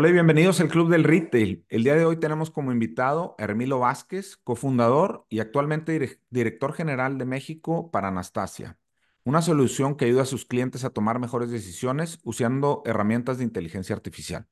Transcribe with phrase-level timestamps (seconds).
[0.00, 1.66] Hola y bienvenidos al Club del Retail.
[1.68, 6.72] El día de hoy tenemos como invitado a Hermilo Vázquez, cofundador y actualmente dire- director
[6.72, 8.78] general de México para Anastasia,
[9.24, 13.96] una solución que ayuda a sus clientes a tomar mejores decisiones usando herramientas de inteligencia
[13.96, 14.46] artificial.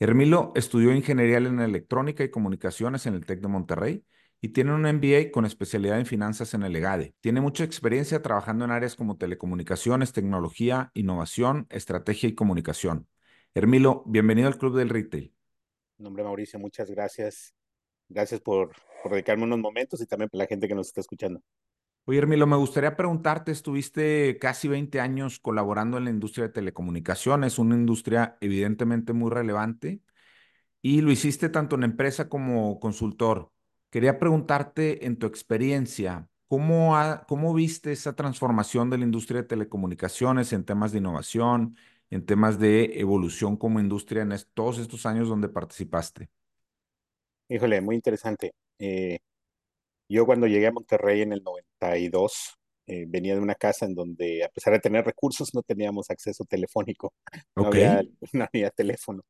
[0.00, 4.04] Hermilo estudió ingeniería en electrónica y comunicaciones en el TEC de Monterrey
[4.40, 7.14] y tiene un MBA con especialidad en finanzas en el EGADE.
[7.20, 13.06] Tiene mucha experiencia trabajando en áreas como telecomunicaciones, tecnología, innovación, estrategia y comunicación.
[13.54, 15.32] Hermilo, bienvenido al Club del Retail.
[15.98, 17.54] Nombre Mauricio, muchas gracias.
[18.08, 18.72] Gracias por,
[19.02, 21.40] por dedicarme unos momentos y también por la gente que nos está escuchando.
[22.06, 27.58] Oye, Hermilo, me gustaría preguntarte, estuviste casi 20 años colaborando en la industria de telecomunicaciones,
[27.58, 30.02] una industria evidentemente muy relevante,
[30.82, 33.52] y lo hiciste tanto en empresa como consultor.
[33.90, 39.48] Quería preguntarte, en tu experiencia, ¿cómo, ha- cómo viste esa transformación de la industria de
[39.48, 41.76] telecomunicaciones en temas de innovación,
[42.14, 46.30] en temas de evolución como industria en es- todos estos años donde participaste?
[47.48, 48.52] Híjole, muy interesante.
[48.78, 49.18] Eh,
[50.08, 54.44] yo cuando llegué a Monterrey en el 92, eh, venía de una casa en donde
[54.44, 57.14] a pesar de tener recursos no teníamos acceso telefónico,
[57.56, 58.02] no Ok, había,
[58.34, 59.22] no había teléfono.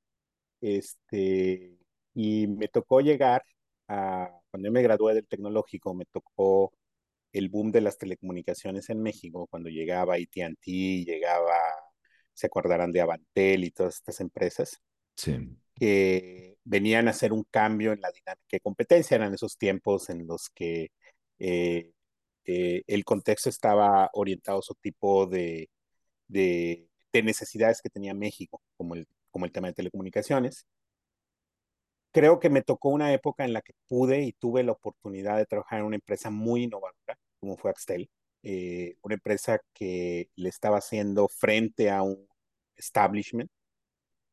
[0.60, 1.78] Este,
[2.14, 3.42] y me tocó llegar
[3.88, 6.72] a, cuando yo me gradué del tecnológico, me tocó
[7.32, 11.54] el boom de las telecomunicaciones en México, cuando llegaba AT&T, llegaba,
[12.34, 14.80] se acordarán de Avantel y todas estas empresas
[15.16, 19.16] sí, que venían a hacer un cambio en la dinámica de competencia.
[19.16, 20.90] Eran esos tiempos en los que
[21.38, 21.92] eh,
[22.44, 25.70] eh, el contexto estaba orientado a su tipo de,
[26.28, 30.66] de, de, necesidades que tenía México, como el, como el tema de telecomunicaciones.
[32.12, 35.46] Creo que me tocó una época en la que pude y tuve la oportunidad de
[35.46, 38.08] trabajar en una empresa muy innovadora, como fue Axtel,
[38.44, 42.28] eh, una empresa que le estaba haciendo frente a un
[42.76, 43.50] establishment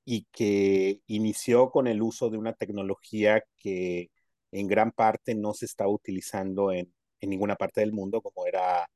[0.05, 4.09] y que inició con el uso de una tecnología que
[4.51, 8.89] en gran parte no se estaba utilizando en, en ninguna parte del mundo, como era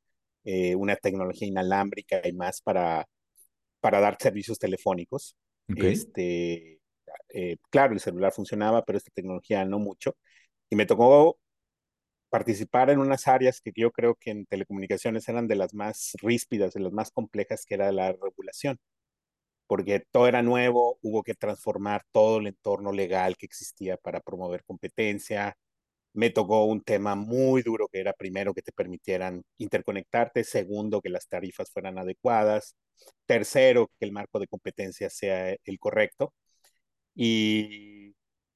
[0.44, 3.08] eh, una tecnología inalámbrica y más para,
[3.80, 5.36] para dar servicios telefónicos.
[5.68, 6.80] Este,
[7.30, 10.16] eh, claro, el celular funcionaba, pero esta tecnología no mucho.
[10.70, 11.38] Y me tocó
[12.30, 16.74] participar en unas áreas que yo creo que en telecomunicaciones eran de las más ríspidas,
[16.74, 18.78] de las más complejas, que era la regulación
[19.68, 24.64] porque todo era nuevo, hubo que transformar todo el entorno legal que existía para promover
[24.66, 25.58] competencia.
[26.14, 31.10] Me tocó un tema muy duro que era primero que te permitieran interconectarte, segundo que
[31.10, 32.76] las tarifas fueran adecuadas,
[33.26, 36.34] tercero que el marco de competencia sea el correcto.
[37.16, 38.16] Y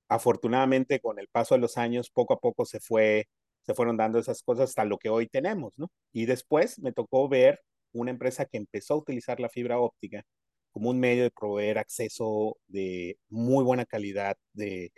[0.10, 3.28] afortunadamente con el paso de los años, poco a poco se fue
[3.70, 5.92] se fueron dando esas cosas hasta lo que hoy tenemos, ¿no?
[6.12, 10.24] Y después me tocó ver una empresa que empezó a utilizar la fibra óptica
[10.72, 14.92] como un medio de proveer acceso de muy buena calidad de,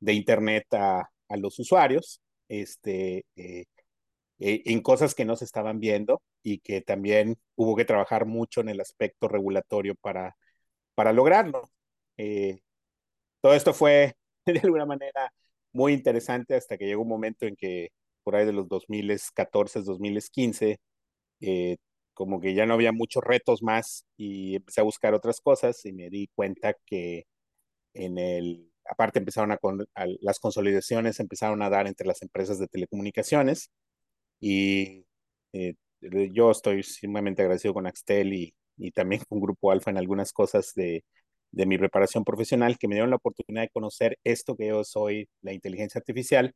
[0.00, 3.66] de Internet a, a, los usuarios, este, eh,
[4.40, 8.60] eh, en cosas que no se estaban viendo y que también hubo que trabajar mucho
[8.60, 10.36] en el aspecto regulatorio para,
[10.94, 11.70] para lograrlo.
[12.16, 12.58] Eh,
[13.40, 14.16] todo esto fue
[14.46, 15.32] de alguna manera
[15.72, 17.90] muy interesante hasta que llegó un momento en que
[18.26, 20.80] por ahí de los 2014, 2015,
[21.42, 21.76] eh,
[22.14, 25.92] como que ya no había muchos retos más y empecé a buscar otras cosas y
[25.92, 27.26] me di cuenta que
[27.94, 32.58] en el, aparte empezaron a, con, a las consolidaciones empezaron a dar entre las empresas
[32.58, 33.70] de telecomunicaciones
[34.40, 35.06] y
[35.52, 40.32] eh, yo estoy sumamente agradecido con Axtel y, y también con Grupo Alfa en algunas
[40.32, 41.04] cosas de,
[41.52, 45.28] de mi preparación profesional que me dieron la oportunidad de conocer esto que yo soy,
[45.42, 46.54] la inteligencia artificial,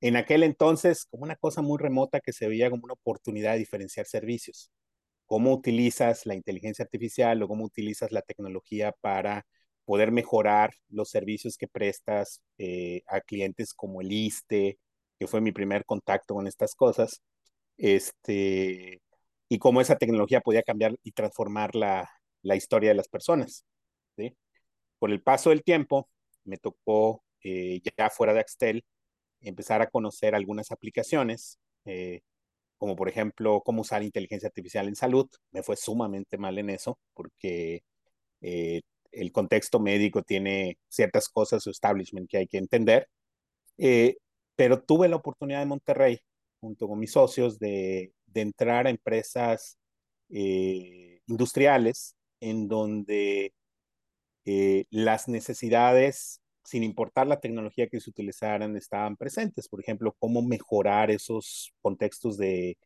[0.00, 3.60] en aquel entonces como una cosa muy remota que se veía como una oportunidad de
[3.60, 4.70] diferenciar servicios.
[5.26, 9.46] Cómo utilizas la inteligencia artificial o cómo utilizas la tecnología para
[9.84, 14.78] poder mejorar los servicios que prestas eh, a clientes como el ISTE,
[15.18, 17.22] que fue mi primer contacto con estas cosas,
[17.76, 19.02] este,
[19.48, 22.10] y cómo esa tecnología podía cambiar y transformar la,
[22.42, 23.64] la historia de las personas.
[24.16, 24.36] ¿sí?
[24.98, 26.08] Por el paso del tiempo,
[26.44, 28.84] me tocó eh, ya fuera de Axtel
[29.44, 32.20] empezar a conocer algunas aplicaciones, eh,
[32.78, 35.28] como por ejemplo cómo usar inteligencia artificial en salud.
[35.52, 37.82] Me fue sumamente mal en eso porque
[38.40, 38.82] eh,
[39.12, 43.08] el contexto médico tiene ciertas cosas, su establishment que hay que entender.
[43.78, 44.16] Eh,
[44.56, 46.20] pero tuve la oportunidad de Monterrey,
[46.60, 49.78] junto con mis socios, de, de entrar a empresas
[50.30, 53.54] eh, industriales en donde
[54.44, 59.68] eh, las necesidades sin importar la tecnología que se utilizaran, estaban presentes.
[59.68, 62.76] Por ejemplo, cómo mejorar esos contextos de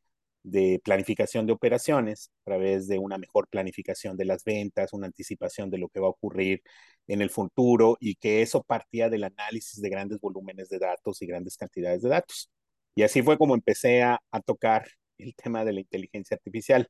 [0.42, 5.70] de planificación de operaciones a través de una mejor planificación de las ventas, una anticipación
[5.70, 6.62] de lo que va a ocurrir
[7.06, 11.26] en el futuro y que eso partía del análisis de grandes volúmenes de datos y
[11.26, 12.50] grandes cantidades de datos.
[12.94, 14.88] Y así fue como empecé a, a tocar
[15.18, 16.88] el tema de la inteligencia artificial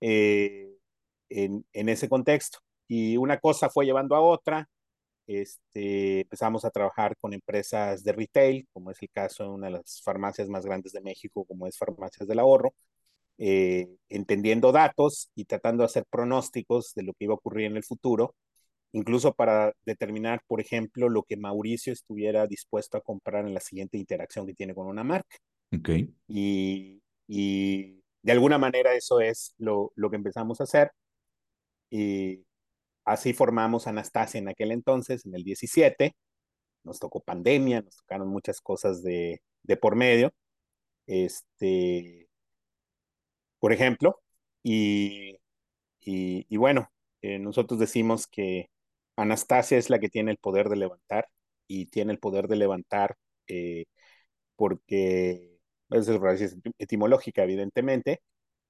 [0.00, 0.70] eh,
[1.28, 2.58] en, en, ese contexto.
[2.88, 4.68] Y una cosa fue llevando a otra.
[5.32, 9.74] Este, empezamos a trabajar con empresas de retail, como es el caso de una de
[9.74, 12.74] las farmacias más grandes de México, como es Farmacias del Ahorro,
[13.38, 17.76] eh, entendiendo datos y tratando de hacer pronósticos de lo que iba a ocurrir en
[17.76, 18.34] el futuro,
[18.90, 23.98] incluso para determinar, por ejemplo, lo que Mauricio estuviera dispuesto a comprar en la siguiente
[23.98, 25.36] interacción que tiene con una marca.
[25.72, 26.12] Okay.
[26.26, 30.90] Y, y de alguna manera eso es lo, lo que empezamos a hacer.
[31.88, 32.44] Y
[33.04, 36.14] así formamos Anastasia en aquel entonces, en el 17.
[36.84, 40.32] Nos tocó pandemia, nos tocaron muchas cosas de, de por medio.
[41.06, 42.28] Este,
[43.58, 44.20] por ejemplo,
[44.62, 45.36] y,
[46.00, 46.90] y, bueno,
[47.22, 48.70] eh, nosotros decimos que
[49.16, 51.28] Anastasia es la que tiene el poder de levantar
[51.66, 53.16] y tiene el poder de levantar
[53.48, 53.86] eh,
[54.56, 55.58] porque
[55.90, 56.08] es
[56.78, 58.22] etimológica, evidentemente.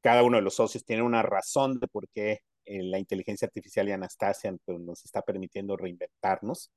[0.03, 3.93] Cada uno de los socios tiene una razón de por qué la inteligencia artificial y
[3.93, 6.70] Anastasia pues, nos está permitiendo reinventarnos,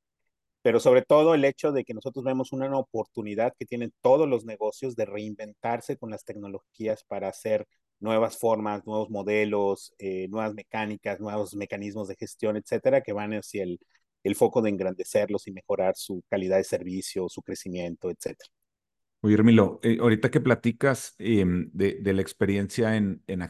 [0.61, 4.45] pero sobre todo el hecho de que nosotros vemos una oportunidad que tienen todos los
[4.45, 7.67] negocios de reinventarse con las tecnologías para hacer
[7.99, 13.63] nuevas formas, nuevos modelos, eh, nuevas mecánicas, nuevos mecanismos de gestión, etcétera, que van hacia
[13.63, 13.79] el,
[14.23, 18.49] el foco de engrandecerlos y mejorar su calidad de servicio, su crecimiento, etcétera.
[19.21, 23.41] Oye, Hermilo, eh, ahorita que platicas eh, de, de, la experiencia en, en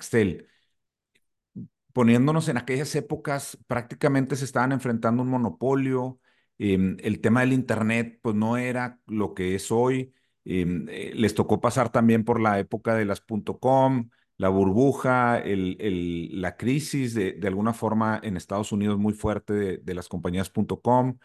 [1.94, 6.20] poniéndonos en aquellas épocas, prácticamente se estaban enfrentando un monopolio,
[6.60, 10.14] eh, el tema del Internet pues no era lo que es hoy,
[10.46, 13.22] les tocó pasar también por la época de las
[13.62, 19.78] .com, la burbuja, la crisis de, de, alguna forma en Estados Unidos muy fuerte de,
[19.78, 20.52] de las compañías
[20.82, 21.18] .com.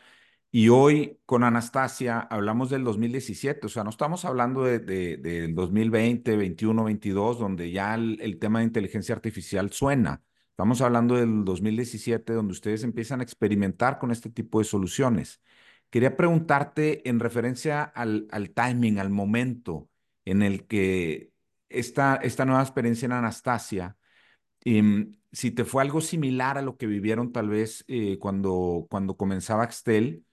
[0.51, 5.55] Y hoy con Anastasia hablamos del 2017, o sea, no estamos hablando de, de, del
[5.55, 10.23] 2020, 21, 22, donde ya el, tema de inteligencia artificial suena.
[10.59, 15.41] Estamos hablando del 2017, donde ustedes empiezan a experimentar con este tipo de soluciones.
[15.89, 18.27] Quería preguntarte en referencia al,
[18.57, 19.89] timing, al momento
[20.25, 21.31] en el que
[21.69, 23.97] esta, esta nueva experiencia en Anastasia,
[24.65, 29.17] eh, si te fue algo similar a lo que vivieron tal vez eh, cuando, cuando
[29.17, 30.25] comenzaba Axtel,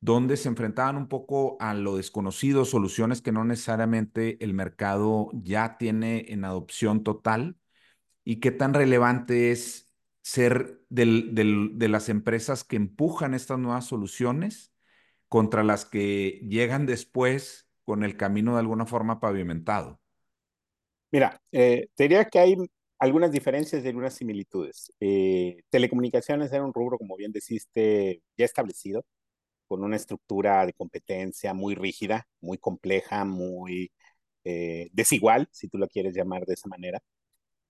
[0.00, 5.78] donde se enfrentaban un poco a lo desconocido, soluciones que no necesariamente el mercado ya
[5.78, 7.56] tiene en adopción total,
[8.28, 9.90] y qué tan relevante es
[10.20, 14.74] ser de las empresas que empujan estas nuevas soluciones
[15.30, 19.98] contra las que llegan después con el camino de alguna forma pavimentado.
[21.10, 22.54] Mira, eh, te diría que hay
[22.98, 24.92] algunas diferencias y algunas similitudes.
[25.00, 29.06] Eh, telecomunicaciones era un rubro, como bien deciste, ya establecido,
[29.68, 33.90] con una estructura de competencia muy rígida, muy compleja, muy
[34.44, 37.00] eh, desigual, si tú lo quieres llamar de esa manera,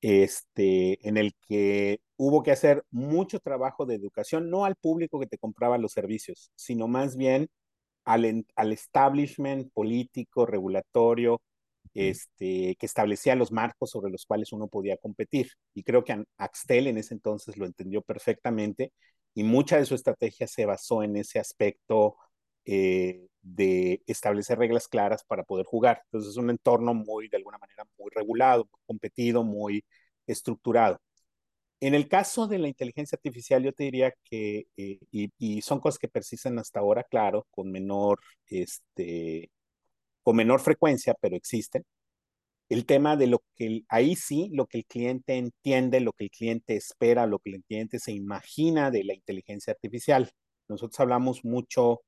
[0.00, 5.26] este, en el que hubo que hacer mucho trabajo de educación, no al público que
[5.26, 7.48] te compraba los servicios, sino más bien
[8.04, 11.40] al, al establishment político, regulatorio,
[11.94, 15.50] este, que establecía los marcos sobre los cuales uno podía competir.
[15.74, 18.92] Y creo que Axtel en ese entonces lo entendió perfectamente
[19.34, 22.16] y mucha de su estrategia se basó en ese aspecto
[22.70, 26.02] eh, de establecer reglas claras para poder jugar.
[26.06, 29.84] Entonces es un entorno muy, de alguna manera, muy regulado, competido, muy
[30.26, 31.00] estructurado.
[31.80, 34.98] En el caso de la inteligencia artificial, yo te diría que, eh,
[35.38, 39.50] y, son cosas que persisten hasta ahora, claro, con menor este,
[40.22, 41.84] con menor frecuencia, pero existen.
[42.68, 46.30] El tema de lo que ahí sí, lo que el cliente entiende, lo que el
[46.30, 50.30] cliente espera, lo que el cliente se imagina de la inteligencia artificial.
[50.68, 52.02] Nosotros hablamos mucho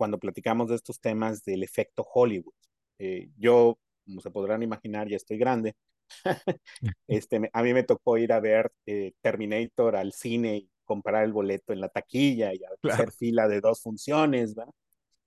[0.00, 2.54] cuando platicamos de estos temas del efecto Hollywood.
[2.98, 5.74] Eh, yo, como se podrán imaginar, ya estoy grande.
[7.06, 11.34] este, a mí me tocó ir a ver eh, Terminator al cine y comprar el
[11.34, 12.94] boleto en la taquilla y claro.
[12.94, 14.72] hacer fila de dos funciones, ¿verdad?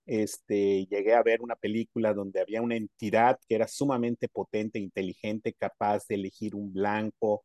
[0.07, 5.53] este, llegué a ver una película donde había una entidad que era sumamente potente, inteligente,
[5.53, 7.43] capaz de elegir un blanco,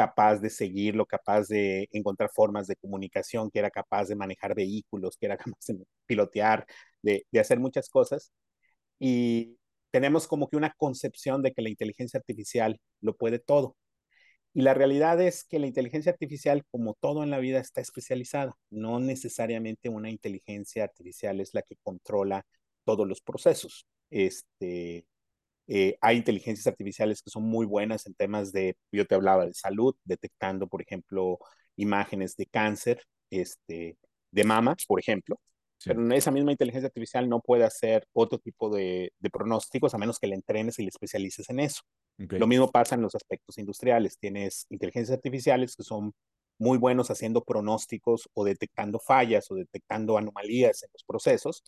[0.00, 5.16] capaz de seguirlo, capaz de encontrar formas de comunicación, que era capaz de manejar vehículos,
[5.18, 6.66] que era capaz de pilotear,
[7.02, 8.32] de, hacer muchas cosas.
[8.98, 9.58] Y
[9.90, 13.76] tenemos como que una concepción de que la inteligencia artificial lo puede todo.
[14.54, 18.54] Y la realidad es que la inteligencia artificial, como todo en la vida, está especializada.
[18.70, 22.46] No necesariamente una inteligencia artificial es la que controla
[22.84, 23.86] todos los procesos.
[24.10, 25.04] Este,
[25.66, 29.54] Eh, hay inteligencias artificiales que son muy buenas en temas de, yo te hablaba de
[29.54, 31.38] salud, detectando, por ejemplo,
[31.76, 33.96] imágenes de cáncer, este,
[34.30, 35.40] de mama, por ejemplo.
[35.78, 35.90] Sí.
[35.90, 40.18] Pero esa misma inteligencia artificial no puede hacer otro tipo de, de pronósticos a menos
[40.18, 41.82] que le entrenes y le especialices en eso.
[42.22, 42.38] Okay.
[42.38, 44.18] Lo mismo pasa en los aspectos industriales.
[44.18, 46.12] Tienes inteligencias artificiales que son
[46.58, 51.64] muy buenos haciendo pronósticos o detectando fallas o detectando anomalías en los procesos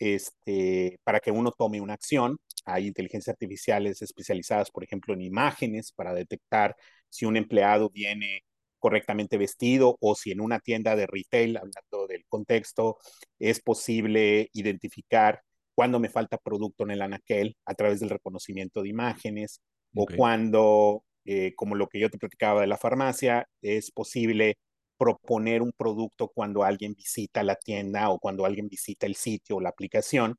[0.00, 2.38] este, para que uno tome una acción.
[2.64, 6.76] Hay inteligencias artificiales especializadas, por ejemplo, en imágenes para detectar
[7.08, 8.44] si un empleado viene
[8.78, 12.98] correctamente vestido o si en una tienda de retail, hablando del contexto,
[13.38, 15.42] es posible identificar
[15.74, 19.60] cuando me falta producto en el anaquel a través del reconocimiento de imágenes
[19.94, 20.14] okay.
[20.14, 24.56] o cuando, eh, como lo que yo te platicaba de la farmacia, es posible
[24.96, 29.60] proponer un producto cuando alguien visita la tienda o cuando alguien visita el sitio o
[29.60, 30.36] la aplicación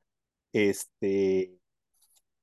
[0.53, 1.57] este,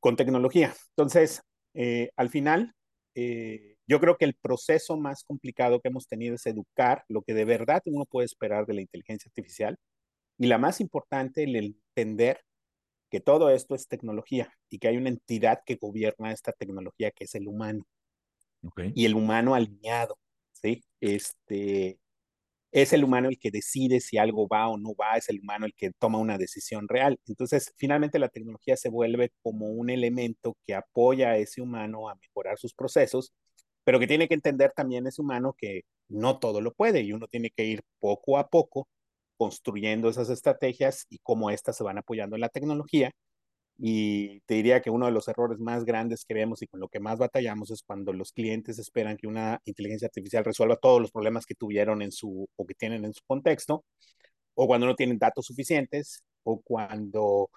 [0.00, 0.75] con tecnología.
[0.90, 1.43] Entonces,
[1.75, 2.75] eh, al final,
[3.14, 7.35] eh, yo creo que el proceso más complicado que hemos tenido es educar lo que
[7.35, 9.76] de verdad uno puede esperar de la inteligencia artificial
[10.38, 12.40] y la más importante, el entender
[13.11, 17.25] que todo esto es tecnología y que hay una entidad que gobierna esta tecnología que
[17.25, 17.87] es el humano.
[18.62, 18.93] Okay.
[18.95, 20.19] Y el humano alineado,
[20.52, 20.83] ¿sí?
[21.00, 21.99] Este,
[22.73, 25.67] es el humano el que decide si algo va o no va, es el humano
[25.67, 27.19] el que toma una decisión real.
[27.27, 32.15] Entonces, finalmente la tecnología se vuelve como un elemento que apoya a ese humano a
[32.17, 33.33] mejorar sus procesos,
[33.85, 37.27] pero que tiene que entender también ese humano que no todo lo puede y uno
[37.29, 38.89] tiene que ir poco a poco
[39.37, 43.13] construyendo esas estrategias y cómo éstas se van apoyando en la tecnología.
[43.78, 46.88] Y te diría que uno de los errores más grandes que vemos y con lo
[46.88, 51.12] que más batallamos es cuando los clientes esperan que una inteligencia artificial resuelva todos los
[51.12, 53.85] problemas que tuvieron en su o que tienen en su contexto,
[54.54, 57.50] o cuando no tienen datos suficientes, o cuando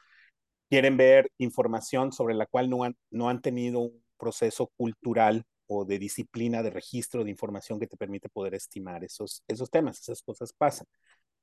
[0.69, 5.85] quieren ver información sobre la cual no han, no han tenido un proceso cultural o
[5.85, 9.99] de disciplina de registro de información que te permite poder estimar esos, esos temas.
[10.01, 10.87] Esas cosas pasan.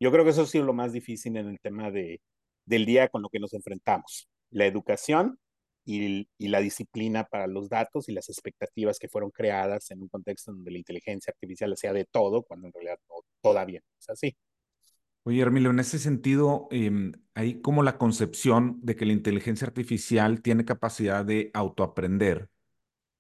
[0.00, 2.20] Yo creo que eso ha sido lo más difícil en el tema de,
[2.64, 4.28] del día con lo que nos enfrentamos.
[4.50, 5.38] La educación
[5.85, 10.09] y, y, la disciplina para los datos y las expectativas que fueron creadas en un
[10.09, 14.37] contexto donde la inteligencia artificial hacía de todo, cuando en realidad no, todavía es así.
[15.25, 16.90] Oye, Hermilo, en ese sentido, eh,
[17.35, 22.49] hay como la concepción de que la inteligencia artificial tiene capacidad de autoaprender,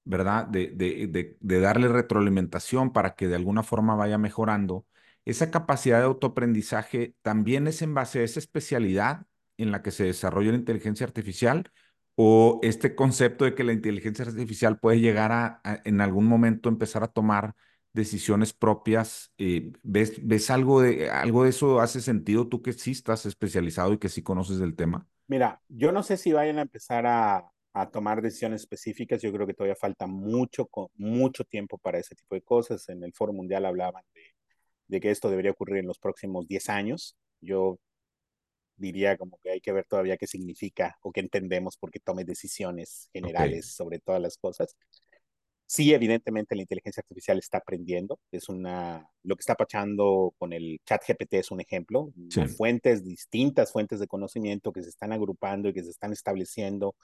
[0.04, 0.46] ¿verdad?
[0.46, 4.86] De, de, de darle retroalimentación para que de alguna forma vaya mejorando
[5.28, 9.26] esa capacidad de autoaprendizaje también es en base a esa especialidad
[9.58, 11.70] en la que se desarrolla la inteligencia artificial
[12.14, 17.04] o este concepto de que la inteligencia artificial puede llegar a, en algún momento empezar
[17.04, 17.54] a tomar
[17.92, 19.32] decisiones propias.
[19.38, 23.92] Eh, ¿ves, ¿Ves algo de, algo de eso hace sentido tú que sí estás especializado
[23.92, 25.06] y que sí conoces del tema?
[25.26, 29.22] Mira, yo no sé si vayan a empezar a, a tomar decisiones específicas.
[29.22, 32.88] Yo creo que todavía falta mucho, mucho tiempo para ese tipo de cosas.
[32.88, 34.22] En el Foro Mundial hablaban de
[34.88, 37.16] de que esto debería ocurrir en los próximos 10 años.
[37.40, 37.78] Yo
[38.78, 43.08] diría como que hay que ver todavía qué significa o qué entendemos porque tome decisiones
[43.12, 43.70] generales okay.
[43.70, 44.76] sobre todas las cosas.
[45.66, 48.18] Sí, evidentemente la inteligencia artificial está aprendiendo.
[48.32, 52.10] Es una, lo que está pasando con el chat GPT es un ejemplo.
[52.30, 52.46] Sí.
[52.48, 56.96] Fuentes, distintas fuentes de conocimiento que se están agrupando y que se están estableciendo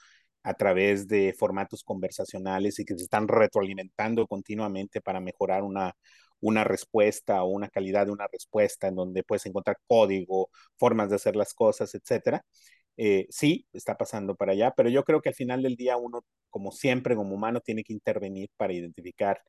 [0.42, 5.94] a través de formatos conversacionales y que se están retroalimentando continuamente para mejorar una,
[6.44, 11.16] una respuesta o una calidad de una respuesta en donde puedes encontrar código, formas de
[11.16, 12.44] hacer las cosas, etcétera.
[12.96, 16.24] Eh, sí, está pasando para allá, pero yo creo que al final del día uno,
[16.50, 19.42] como siempre, como humano, tiene que intervenir para identificar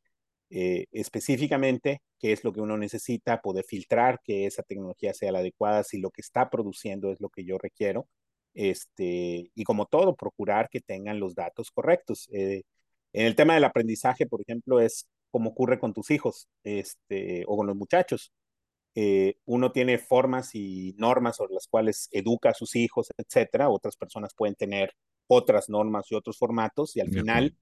[0.50, 5.40] eh, específicamente qué es lo que uno necesita, poder filtrar que esa tecnología sea la
[5.40, 8.08] adecuada, si lo que está produciendo es lo que yo requiero,
[8.54, 12.30] este, y como todo, procurar que tengan los datos correctos.
[12.34, 12.64] Eh,
[13.14, 17.58] en el tema del aprendizaje, por ejemplo, es como ocurre con tus hijos este, o
[17.58, 18.32] con los muchachos.
[18.96, 23.70] Eh, uno tiene formas y normas sobre las cuales educa a sus hijos, etcétera.
[23.70, 24.94] Otras personas pueden tener
[25.28, 27.54] otras normas y otros formatos y al final,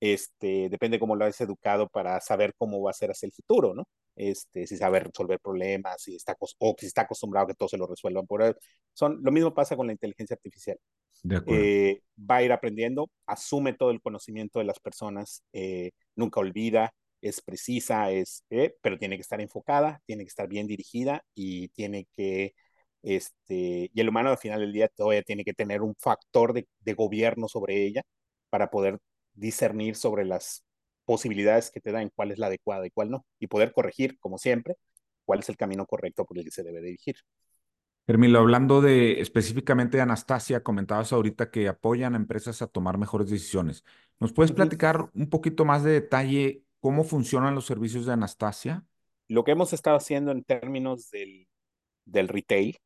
[0.00, 3.72] este, depende cómo lo has educado para saber cómo va a ser hacia el futuro,
[3.72, 3.88] ¿no?
[4.16, 7.78] Este, si sabe resolver problemas, si está, o si está acostumbrado a que todo se
[7.78, 8.54] lo resuelvan por él.
[8.92, 10.78] Son, lo mismo pasa con la inteligencia artificial.
[11.46, 16.92] Eh, va a ir aprendiendo, asume todo el conocimiento de las personas, eh, nunca olvida,
[17.24, 21.68] es precisa, es, eh, pero tiene que estar enfocada, tiene que estar bien dirigida y
[21.68, 22.54] tiene que,
[23.02, 26.68] este, y el humano al final del día todavía tiene que tener un factor de,
[26.80, 28.02] de gobierno sobre ella
[28.50, 28.98] para poder
[29.32, 30.64] discernir sobre las
[31.06, 34.36] posibilidades que te dan, cuál es la adecuada y cuál no, y poder corregir, como
[34.38, 34.76] siempre,
[35.24, 37.16] cuál es el camino correcto por el que se debe dirigir.
[38.06, 43.30] Hermilo, hablando de específicamente de Anastasia, comentabas ahorita que apoyan a empresas a tomar mejores
[43.30, 43.82] decisiones.
[44.20, 48.84] ¿Nos puedes platicar un poquito más de detalle cómo funcionan los servicios de Anastasia?
[49.26, 51.48] Lo que hemos estado haciendo en términos del,
[52.04, 52.76] del retail,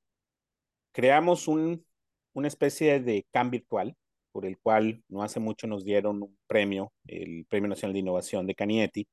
[0.92, 1.84] creamos un,
[2.32, 3.96] una especie de CAM virtual,
[4.30, 8.46] por el cual no hace mucho nos dieron un premio, el Premio Nacional de Innovación
[8.46, 9.08] de Canieti,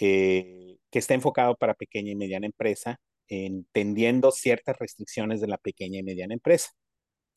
[0.00, 2.98] eh, que está enfocado para pequeña y mediana empresa,
[3.28, 6.70] entendiendo ciertas restricciones de la pequeña y mediana empresa,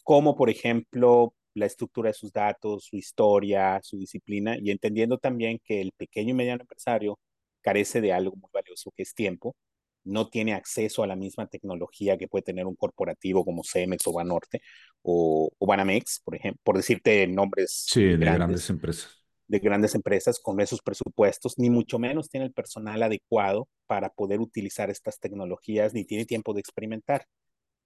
[0.02, 5.60] como por ejemplo la estructura de sus datos, su historia, su disciplina, y entendiendo también
[5.64, 7.20] que el pequeño y mediano empresario
[7.62, 9.56] carece de algo muy valioso que es tiempo,
[10.04, 14.14] no tiene acceso a la misma tecnología que puede tener un corporativo como Cemex o
[14.14, 14.62] Banorte
[15.04, 19.22] o, o Banamex, por ejemplo, por decirte nombres Sí, de grandes empresas.
[19.48, 24.40] de grandes empresas con esos presupuestos, ni mucho menos tiene el personal adecuado para poder
[24.40, 27.26] utilizar estas tecnologías, ni tiene tiempo de experimentar.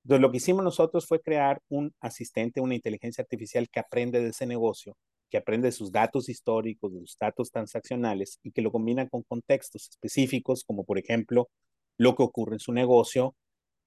[0.05, 4.29] Entonces, lo que hicimos nosotros fue crear un asistente, una inteligencia artificial que aprende de
[4.29, 4.95] ese negocio,
[5.31, 9.89] que aprende de sus datos históricos, sus datos transaccionales y que lo combina con contextos
[9.89, 11.49] específicos, como por ejemplo
[11.97, 13.35] lo que ocurre en su negocio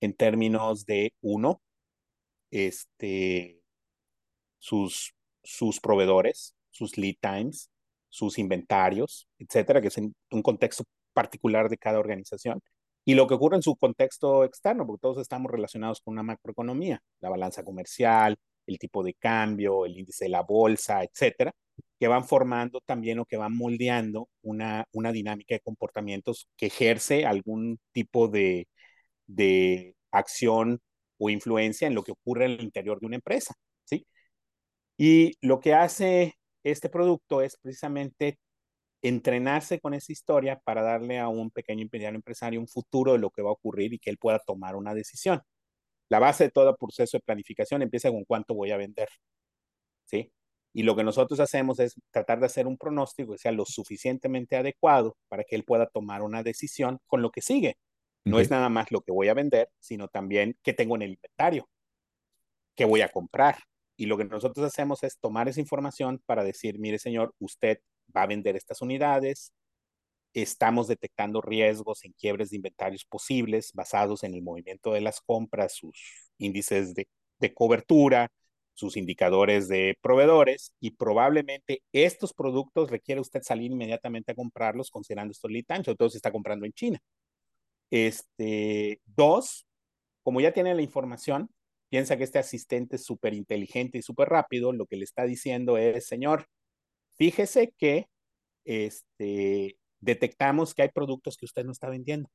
[0.00, 1.60] en términos de, uno,
[2.50, 3.60] este,
[4.58, 7.70] sus, sus proveedores, sus lead times,
[8.08, 10.82] sus inventarios, etcétera, que es un contexto
[11.12, 12.60] particular de cada organización.
[13.09, 17.03] Y lo que ocurre en su contexto externo, porque todos estamos relacionados con una macroeconomía,
[17.21, 18.37] la balanza comercial,
[18.67, 21.53] el tipo de cambio, el índice de la bolsa, etcétera,
[21.99, 27.25] que van formando también o que van moldeando una, una dinámica de comportamientos que ejerce
[27.25, 28.69] algún tipo de,
[29.27, 30.81] de acción
[31.19, 34.07] o influencia en lo que ocurre en el interior de una empresa, ¿sí?
[34.99, 38.38] Y lo que hace este producto es precisamente
[39.02, 43.43] entrenarse con esa historia para darle a un pequeño empresario un futuro de lo que
[43.43, 45.43] va a ocurrir y que él pueda tomar una decisión.
[46.09, 49.09] La base de todo proceso de planificación empieza con cuánto voy a vender,
[50.07, 50.33] ¿sí?
[50.72, 54.57] Y lo que nosotros hacemos es tratar de hacer un pronóstico que sea lo suficientemente
[54.57, 57.79] adecuado para que él pueda tomar una decisión con lo que sigue.
[58.25, 61.11] No es nada más lo que voy a vender, sino también qué tengo en el
[61.12, 61.68] inventario,
[62.77, 63.57] qué voy a comprar.
[63.96, 67.81] Y lo que nosotros hacemos es tomar esa información para decir, mire señor, usted
[68.16, 69.53] va a vender estas unidades,
[70.35, 75.75] estamos detectando riesgos en quiebres de inventarios posibles basados en el movimiento de las compras,
[75.75, 75.99] sus
[76.38, 77.09] índices de,
[77.55, 78.31] cobertura,
[78.75, 85.33] sus indicadores de proveedores y probablemente estos productos requiere usted salir inmediatamente a comprarlos considerando
[85.33, 86.99] estos lead times, sobre todo si está comprando en China.
[87.90, 89.66] Este, dos,
[90.23, 91.51] como ya tiene la información,
[91.88, 95.79] piensa que este asistente es súper inteligente y súper rápido, lo que le está diciendo
[95.79, 96.47] es, señor,
[97.18, 98.09] fíjese que
[98.64, 102.31] este, detectamos que hay productos que usted no está vendiendo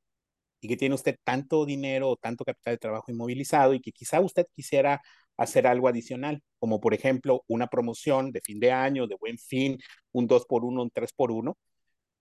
[0.62, 4.22] y que tiene usted tanto dinero o tanto capital de trabajo inmovilizado y que quizá
[4.22, 5.02] usted quisiera
[5.38, 9.78] hacer algo adicional, como por ejemplo una promoción de fin de año, de buen fin,
[10.12, 11.58] un 2 por 1 un 3 por 1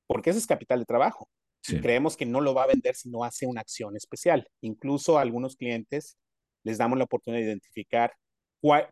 [0.06, 1.28] porque ese es capital de trabajo
[1.64, 1.80] Sí.
[1.80, 4.48] creemos que no lo va a vender si no hace una acción especial.
[4.62, 6.18] Incluso a algunos clientes
[6.64, 8.12] les damos la oportunidad de identificar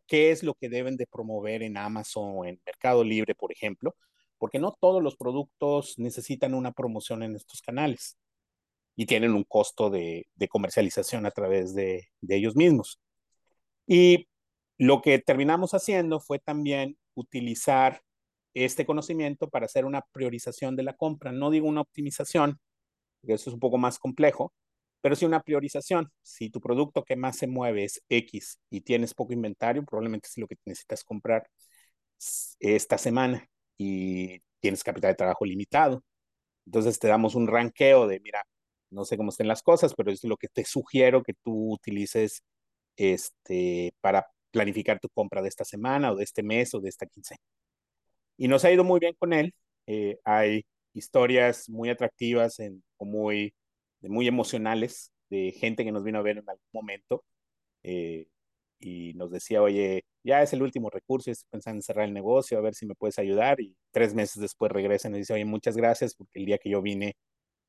[0.06, 3.94] qué es lo que deben de promover en Amazon o en Mercado Libre, por ejemplo,
[4.38, 8.18] porque no todos los productos necesitan una promoción en estos canales
[8.96, 13.00] y tienen un costo de, de comercialización a través de, de ellos mismos.
[13.86, 14.28] Y
[14.78, 18.02] lo que terminamos haciendo fue también utilizar
[18.54, 21.32] este conocimiento para hacer una priorización de la compra.
[21.32, 22.58] No digo una optimización,
[23.20, 24.52] porque eso es un poco más complejo,
[25.00, 26.10] pero sí una priorización.
[26.22, 30.38] Si tu producto que más se mueve es X y tienes poco inventario, probablemente es
[30.38, 31.48] lo que necesitas comprar
[32.60, 36.02] esta semana y tienes capital de trabajo limitado.
[36.66, 38.44] Entonces te damos un ranqueo de, mira,
[38.90, 42.42] no sé cómo estén las cosas, pero es lo que te sugiero que tú utilices
[42.96, 47.06] este, para planificar tu compra de esta semana o de este mes o de esta
[47.06, 47.40] quincena.
[48.36, 49.54] Y nos ha ido muy bien con él.
[49.86, 53.54] Eh, hay historias muy atractivas en, o muy,
[54.08, 57.24] muy emocionales de gente que nos vino a ver en algún momento
[57.82, 58.28] eh,
[58.78, 62.58] y nos decía, oye, ya es el último recurso, estoy pensando en cerrar el negocio,
[62.58, 63.60] a ver si me puedes ayudar.
[63.60, 66.70] Y tres meses después regresa y nos dice, oye, muchas gracias porque el día que
[66.70, 67.16] yo vine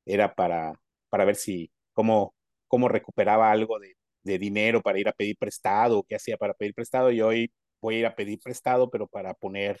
[0.06, 0.74] era para,
[1.10, 2.34] para ver si, cómo,
[2.68, 6.74] cómo recuperaba algo de, de dinero para ir a pedir prestado, qué hacía para pedir
[6.74, 9.80] prestado y hoy voy a ir a pedir prestado, pero para poner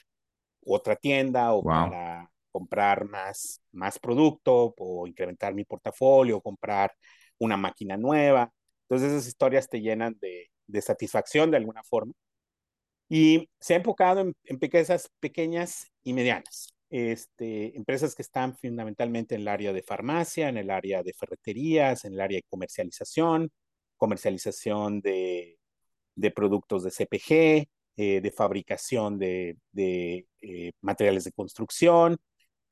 [0.64, 1.72] otra tienda o Wow.
[1.72, 6.92] para comprar más, más producto o incrementar mi portafolio, comprar
[7.38, 8.52] una máquina nueva.
[8.82, 12.12] Entonces esas historias te llenan de, de satisfacción de alguna forma.
[13.08, 16.74] Y se ha enfocado en, en empresas pequeñas y medianas.
[16.90, 22.04] Este, empresas que están fundamentalmente en el área de farmacia, en el área de ferreterías,
[22.04, 23.50] en el área de comercialización,
[23.96, 25.58] comercialización de,
[26.14, 32.18] de productos de CPG, eh, de fabricación de, de eh, materiales de construcción,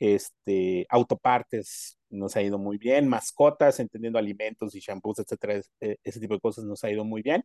[0.01, 6.21] este, autopartes nos ha ido muy bien, mascotas, entendiendo alimentos y shampoos, etcétera, ese, ese
[6.21, 7.45] tipo de cosas nos ha ido muy bien.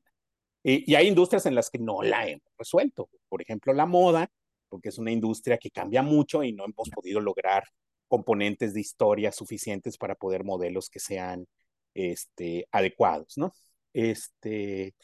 [0.64, 3.10] Y, y, hay industrias en las que no la hemos resuelto.
[3.30, 4.32] Por ejemplo, la moda,
[4.70, 7.66] porque es una industria que cambia mucho y no hemos podido lograr
[8.08, 11.46] componentes de historia suficientes para poder modelos que sean
[11.94, 13.52] este, adecuados, ¿no?
[13.94, 14.96] Este,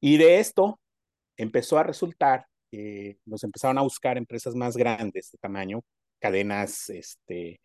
[0.00, 0.80] y de esto
[1.36, 5.82] empezó a resultar que nos empezaron a buscar empresas más grandes de tamaño,
[6.24, 7.60] cadenas este,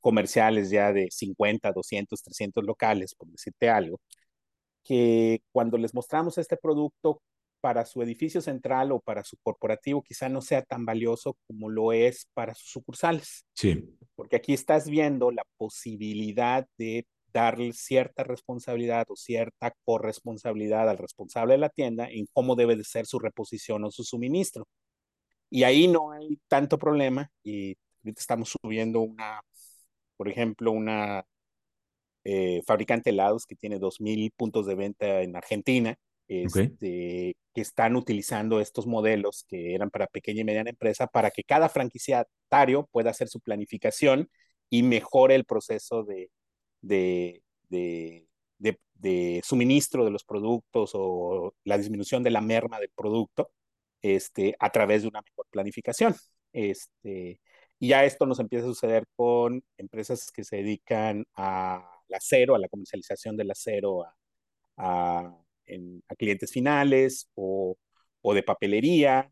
[0.00, 4.02] comerciales ya de 50, 200, 300 locales, por decirte algo,
[4.84, 7.22] que cuando les mostramos este producto
[7.62, 11.94] para su edificio central o para su corporativo quizá no sea tan valioso como lo
[11.94, 13.46] es para sus sucursales.
[13.54, 13.82] Sí.
[14.14, 21.54] Porque aquí estás viendo la posibilidad de darle cierta responsabilidad o cierta corresponsabilidad al responsable
[21.54, 24.68] de la tienda en cómo debe de ser su reposición o su suministro.
[25.48, 29.40] Y ahí no hay tanto problema y ahorita estamos subiendo una,
[30.16, 31.24] por ejemplo, una
[32.24, 35.96] eh, fabricante de helados que tiene 2.000 puntos de venta en Argentina,
[36.28, 37.34] este, okay.
[37.54, 41.68] que están utilizando estos modelos que eran para pequeña y mediana empresa para que cada
[41.68, 44.30] franquiciatario pueda hacer su planificación
[44.70, 46.30] y mejore el proceso de,
[46.80, 52.90] de, de, de, de suministro de los productos o la disminución de la merma del
[52.94, 53.52] producto
[54.00, 56.14] este, a través de una mejor planificación.
[56.52, 57.40] Este,
[57.82, 61.82] y ya esto nos empieza a suceder con empresas que se dedican al
[62.14, 64.14] acero, a la comercialización del acero a,
[64.76, 67.76] a, en, a clientes finales o,
[68.20, 69.28] o de papelería.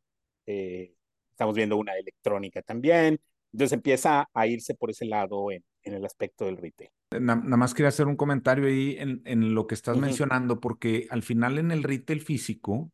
[0.46, 0.92] Eh,
[1.30, 3.20] estamos viendo una electrónica también.
[3.52, 6.90] Entonces empieza a irse por ese lado en, en el aspecto del retail.
[7.20, 10.06] Nada más quería hacer un comentario ahí en, en lo que estás uh -huh.
[10.06, 12.90] mencionando, porque al final en el retail físico,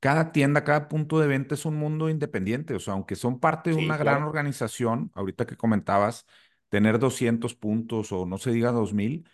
[0.00, 2.74] cada tienda, cada punto de venta es un mundo independiente.
[2.74, 4.18] O sea, aunque son parte de sí, una claro.
[4.18, 6.26] gran organización, ahorita que comentabas,
[6.68, 9.28] tener 200 puntos o no se diga 2000,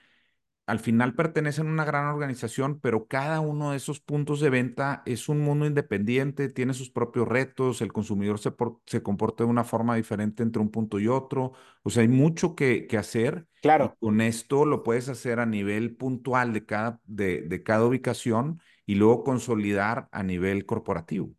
[0.67, 5.03] al final pertenecen a una gran organización, pero cada uno de esos puntos de venta
[5.07, 9.51] es un mundo independiente, tiene sus propios retos, el consumidor se, por, se comporta de
[9.51, 11.53] una forma diferente entre un punto y otro,
[11.85, 13.47] o sea, hay mucho que, que hacer.
[13.63, 13.97] Claro.
[14.01, 18.61] Y con esto lo puedes hacer a nivel puntual de cada, de, de cada ubicación
[18.87, 21.35] y luego consolidar a nivel corporativo.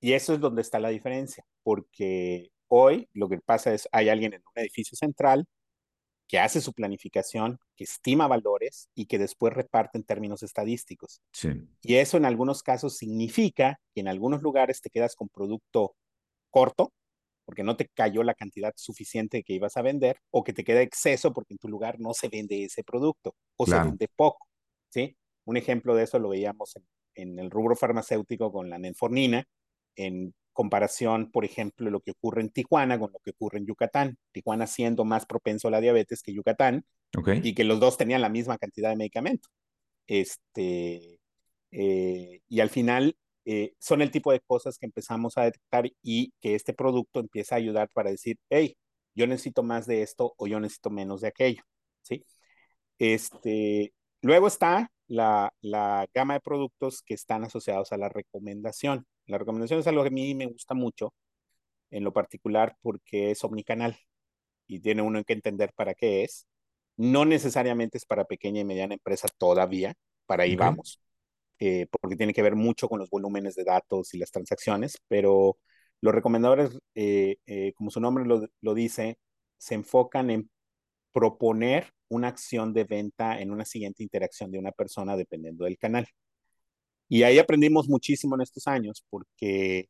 [0.00, 4.32] Y eso es donde está la diferencia, porque hoy lo que pasa es, hay alguien
[4.32, 5.46] en un edificio central
[6.28, 11.20] que hace su planificación, que estima valores y que después reparte en términos estadísticos.
[11.32, 11.50] Sí.
[11.82, 15.94] Y eso en algunos casos significa que en algunos lugares te quedas con producto
[16.50, 16.92] corto,
[17.44, 20.80] porque no te cayó la cantidad suficiente que ibas a vender, o que te queda
[20.80, 23.84] exceso porque en tu lugar no se vende ese producto, o claro.
[23.84, 24.48] se vende poco.
[24.88, 25.16] ¿sí?
[25.44, 29.44] Un ejemplo de eso lo veíamos en, en el rubro farmacéutico con la nenfornina,
[29.96, 34.18] en comparación, por ejemplo, lo que ocurre en Tijuana con lo que ocurre en Yucatán.
[34.32, 36.84] Tijuana siendo más propenso a la diabetes que Yucatán,
[37.16, 37.40] okay.
[37.42, 39.48] y que los dos tenían la misma cantidad de medicamento.
[40.06, 41.20] Este,
[41.70, 46.32] eh, y al final eh, son el tipo de cosas que empezamos a detectar y
[46.40, 48.76] que este producto empieza a ayudar para decir, hey,
[49.14, 51.62] yo necesito más de esto o yo necesito menos de aquello.
[52.02, 52.24] ¿sí?
[52.98, 59.06] Este, luego está la, la gama de productos que están asociados a la recomendación.
[59.26, 61.12] La recomendación es algo que a mí me gusta mucho,
[61.90, 63.98] en lo particular porque es omnicanal
[64.66, 66.46] y tiene uno que entender para qué es.
[66.96, 69.94] No necesariamente es para pequeña y mediana empresa todavía,
[70.26, 70.66] para ahí okay.
[70.66, 70.98] vamos,
[71.58, 75.58] eh, porque tiene que ver mucho con los volúmenes de datos y las transacciones, pero
[76.00, 79.18] los recomendadores, eh, eh, como su nombre lo, lo dice,
[79.58, 80.50] se enfocan en
[81.12, 86.06] proponer una acción de venta en una siguiente interacción de una persona dependiendo del canal.
[87.08, 89.88] Y ahí aprendimos muchísimo en estos años porque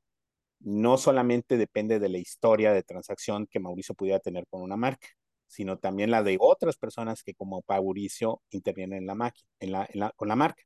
[0.60, 5.08] no solamente depende de la historia de transacción que Mauricio pudiera tener con una marca,
[5.46, 10.12] sino también la de otras personas que como Mauricio intervienen en la, máquina, en la,
[10.16, 10.62] con la marca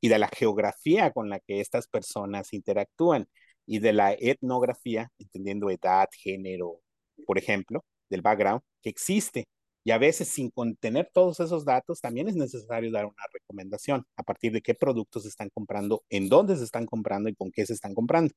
[0.00, 3.28] y de la geografía con la que estas personas interactúan
[3.66, 6.80] y de la etnografía, entendiendo edad, género,
[7.26, 9.46] por ejemplo, del background que existe
[9.84, 14.22] y a veces sin contener todos esos datos, también es necesario dar una recomendación a
[14.22, 17.66] partir de qué productos se están comprando, en dónde se están comprando y con qué
[17.66, 18.34] se están comprando.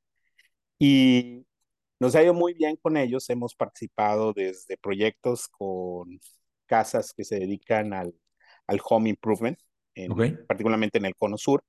[0.77, 1.45] Y
[1.99, 3.29] nos ha ido muy bien con ellos.
[3.29, 6.19] Hemos participado desde proyectos con
[6.65, 8.13] casas que se dedican al,
[8.67, 9.57] al home improvement,
[9.95, 10.37] en, okay.
[10.47, 11.63] particularmente en el cono sur.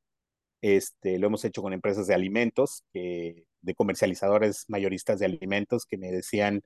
[0.60, 6.10] Este, lo hemos hecho con empresas de alimentos, de comercializadores mayoristas de alimentos que me
[6.10, 6.62] decían,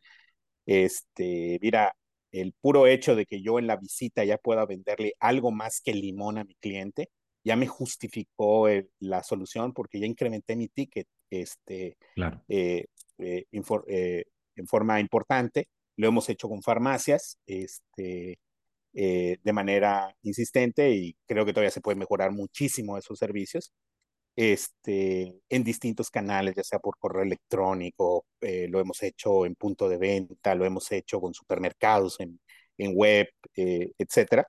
[0.65, 1.95] este, mira,
[2.33, 5.95] el puro hecho de que yo en la visita ya pueda venderle algo más que
[5.95, 7.11] limón a mi cliente,
[7.45, 12.43] ya me justificó el, la solución porque ya incrementé mi ticket este, Claro.
[12.49, 12.87] eh,
[13.19, 14.25] eh, infor, eh,
[14.57, 15.69] en forma importante.
[15.97, 18.39] Lo hemos hecho con farmacias este,
[18.95, 23.73] eh, de manera insistente y creo que todavía se puede mejorar muchísimo esos servicios
[24.37, 29.89] este, en distintos canales, ya sea por correo electrónico, eh, lo hemos hecho en punto
[29.89, 32.41] de venta, lo hemos hecho con supermercados, en,
[32.79, 34.47] en web, eh, etcétera.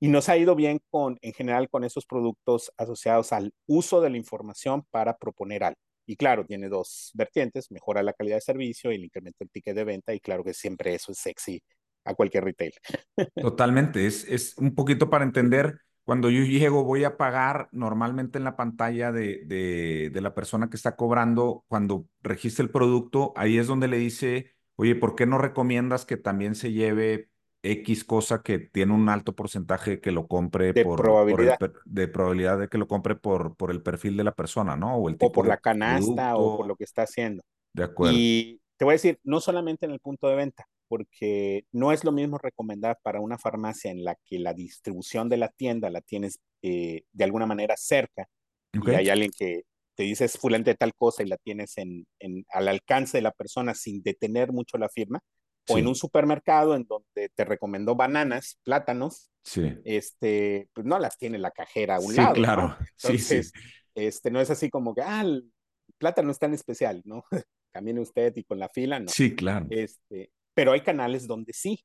[0.00, 4.10] Y nos ha ido bien con, en general con esos productos asociados al uso de
[4.10, 5.78] la información para proponer algo.
[6.06, 9.74] Y claro, tiene dos vertientes, mejora la calidad de servicio y el incremento del ticket
[9.74, 11.62] de venta y claro que siempre eso es sexy
[12.04, 12.74] a cualquier retail.
[13.34, 18.44] Totalmente, es, es un poquito para entender, cuando yo llego voy a pagar normalmente en
[18.44, 23.58] la pantalla de, de, de la persona que está cobrando, cuando registra el producto, ahí
[23.58, 27.30] es donde le dice, oye, ¿por qué no recomiendas que también se lleve
[27.64, 31.58] X cosa que tiene un alto porcentaje que lo compre de por, por el, probabilidad.
[31.86, 34.96] de probabilidad de que lo compre por, por el perfil de la persona, ¿no?
[34.96, 37.42] O el O tipo por de la canasta o por lo que está haciendo.
[37.72, 38.14] de acuerdo.
[38.16, 42.04] Y te voy a decir, no solamente en el punto de venta, porque no es
[42.04, 46.00] lo mismo recomendar para una farmacia en la que la distribución de la tienda la
[46.00, 48.28] tienes eh, de alguna manera cerca
[48.76, 49.62] Ok, y hay alguien que
[49.94, 53.22] te dice es fulante de tal cosa y la tienes en, en, al alcance de
[53.22, 55.20] la persona sin detener mucho la firma,
[55.66, 60.98] o en un sí, supermercado en donde te recomendó bananas, plátanos, sí, este, pues no
[60.98, 62.44] las tiene la cajera a un sí, lado, ¿no?
[62.44, 63.52] claro, sí, sí, Entonces,
[63.94, 65.52] este, no es así como que, ah, el
[65.98, 67.24] plátano es tan especial, ¿no?
[67.72, 69.14] Camine usted y con la fila, no.
[69.14, 71.84] sí, claro, Este, pero hay canales donde sí.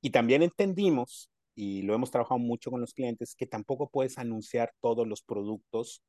[0.00, 4.72] Y también entendimos, y lo hemos trabajado mucho con los clientes, que tampoco puedes anunciar
[4.80, 6.02] todos los productos,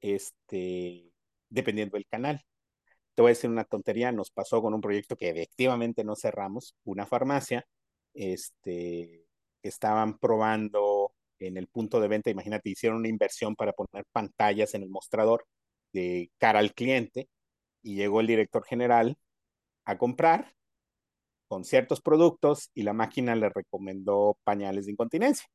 [0.00, 1.12] este,
[1.50, 2.42] dependiendo del canal.
[3.14, 6.76] Te voy a decir una tontería, nos pasó con un proyecto que efectivamente no cerramos,
[6.84, 7.66] una farmacia,
[8.14, 9.26] este,
[9.62, 14.82] estaban probando en el punto de venta, imagínate, hicieron una inversión para poner pantallas en
[14.82, 15.46] el mostrador
[15.92, 17.28] de cara al cliente
[17.82, 19.16] y llegó el director general
[19.84, 20.54] a comprar
[21.48, 25.46] con ciertos productos y la máquina le recomendó pañales de incontinencia.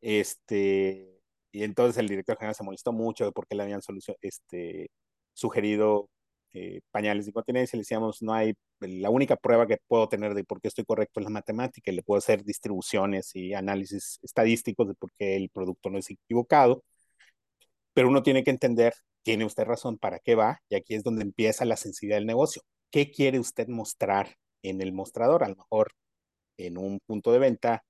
[0.00, 1.20] Este,
[1.52, 3.80] y entonces el director general se molestó mucho de por qué le habían
[4.20, 4.90] este,
[5.32, 6.10] sugerido
[6.52, 7.76] eh, pañales de incontinencia.
[7.76, 11.20] Le decíamos, no hay, la única prueba que puedo tener de por qué estoy correcto
[11.20, 15.50] es la matemática y le puedo hacer distribuciones y análisis estadísticos de por qué el
[15.50, 16.84] producto no es equivocado.
[17.92, 21.22] Pero uno tiene que entender, tiene usted razón, para qué va, y aquí es donde
[21.22, 22.62] empieza la sensibilidad del negocio.
[22.90, 25.44] ¿Qué quiere usted mostrar en el mostrador?
[25.44, 25.92] A lo mejor
[26.58, 27.84] en un punto de venta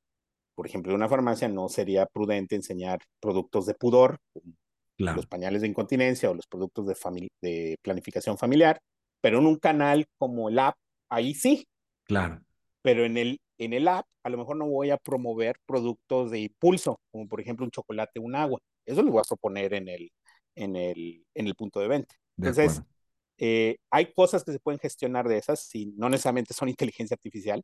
[0.54, 4.54] por ejemplo, en una farmacia no sería prudente enseñar productos de pudor, como
[4.96, 6.96] los claro, pañales de incontinencia o los productos de,
[7.42, 8.78] de planificación familiar,
[9.20, 10.76] pero en un canal como el app,
[11.08, 11.66] ahí sí,
[12.04, 12.40] claro,
[12.82, 16.40] pero en el, en el app a lo mejor no voy a promover productos de
[16.40, 18.60] impulso, como por ejemplo un chocolate, un agua.
[18.86, 20.10] Eso lo voy a proponer en el,
[20.54, 22.14] en el, en el punto de venta.
[22.36, 22.88] de Entonces, acuerdo,
[23.38, 27.62] eh, hay cosas que se pueden gestionar de esas, si no necesariamente son inteligencia artificial,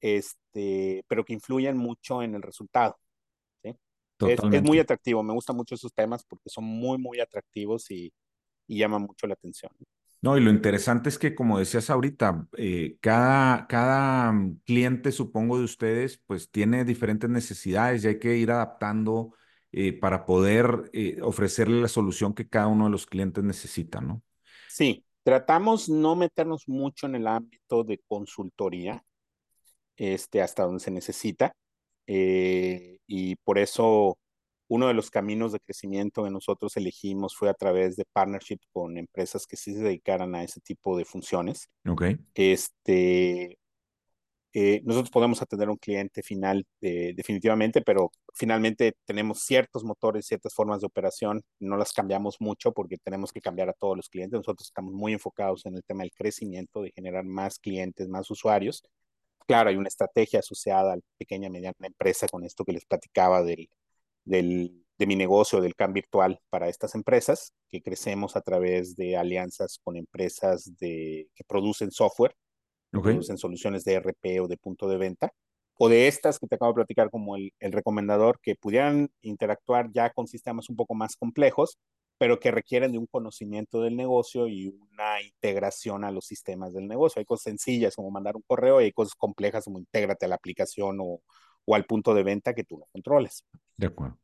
[0.00, 2.96] este, pero que influyen mucho en el resultado.
[3.62, 3.74] ¿sí?
[4.28, 8.12] Es, es, muy atractivo, me gustan mucho esos temas porque son muy, muy atractivos y,
[8.66, 9.72] y llaman mucho la atención.
[10.22, 15.58] No, y lo interesante es que, como decías ahorita, eh, cada, cada mm, cliente, supongo,
[15.58, 19.34] de ustedes, pues tiene diferentes necesidades y hay que ir adaptando
[19.72, 24.22] eh, para poder eh, ofrecerle la solución que cada uno de los clientes necesita, ¿no?
[24.72, 29.04] Sí, tratamos no meternos mucho en el ámbito de consultoría,
[29.98, 31.52] este, hasta donde se necesita,
[32.06, 34.16] eh, y por eso
[34.68, 38.96] uno de los caminos de crecimiento que nosotros elegimos fue a través de partnership con
[38.96, 41.68] empresas que sí se dedicaran a ese tipo de funciones.
[41.86, 42.04] Ok,
[42.34, 43.58] Este,
[44.54, 50.52] eh, nosotros podemos atender un cliente final eh, definitivamente, pero finalmente tenemos ciertos motores, ciertas
[50.52, 54.38] formas de operación, no las cambiamos mucho porque tenemos que cambiar a todos los clientes.
[54.38, 58.82] Nosotros estamos muy enfocados en el tema del crecimiento, de generar más clientes, más usuarios.
[59.46, 62.84] Claro, hay una estrategia asociada a la pequeña y mediana empresa con esto que les
[62.84, 63.70] platicaba del,
[64.24, 69.16] del, de mi negocio, del CAM virtual para estas empresas, que crecemos a través de
[69.16, 72.36] alianzas con empresas de, que producen software
[72.92, 75.32] que ok, producen soluciones de RP o de punto de venta,
[75.78, 79.90] o de estas que te acabo de platicar como el, el recomendador, que pudieran interactuar
[79.92, 81.78] ya con sistemas un poco más complejos,
[82.18, 86.86] pero que requieren de un conocimiento del negocio y una integración a los sistemas del
[86.86, 87.18] negocio.
[87.18, 90.36] Hay cosas sencillas como mandar un correo y hay cosas complejas como intégrate a la
[90.36, 91.20] aplicación o,
[91.64, 93.44] o al punto de venta que tú no controles.
[93.76, 94.18] de acuerdo.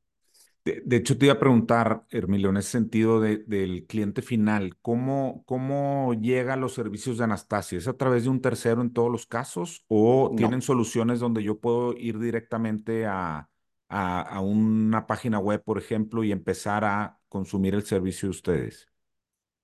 [0.68, 4.76] De, de hecho, te iba a preguntar, Hermilio, en ese sentido de, del cliente final,
[4.82, 7.78] ¿cómo, ¿cómo llega a los servicios de Anastasia?
[7.78, 11.42] ¿Es a través de un tercero en todos los casos o No, tienen soluciones donde
[11.42, 13.48] yo puedo ir directamente a,
[13.88, 18.88] a, a una página web, por ejemplo, y empezar a consumir el servicio de ustedes?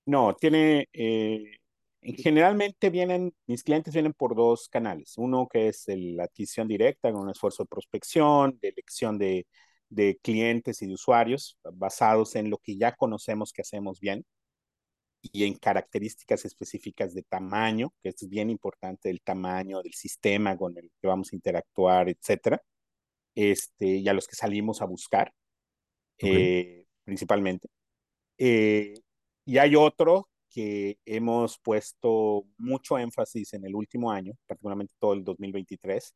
[0.05, 1.57] No, tiene, eh,
[2.01, 5.17] generalmente vienen, mis clientes vienen por dos canales.
[5.17, 9.47] Uno que es el- la adquisición directa, con un esfuerzo de prospección, de elección de,
[9.89, 14.25] de clientes y de usuarios, basados en lo que ya conocemos que hacemos bien
[15.21, 20.77] y en características específicas de tamaño, que es bien importante, el tamaño del sistema con
[20.77, 22.61] el que vamos a interactuar, etcétera.
[23.33, 25.33] Este, y a los que salimos a buscar,
[26.15, 27.67] Ok, eh, principalmente.
[28.37, 28.93] Eh,
[29.45, 35.23] y hay otro que hemos puesto mucho énfasis en el último año, particularmente todo el
[35.23, 36.13] 2023,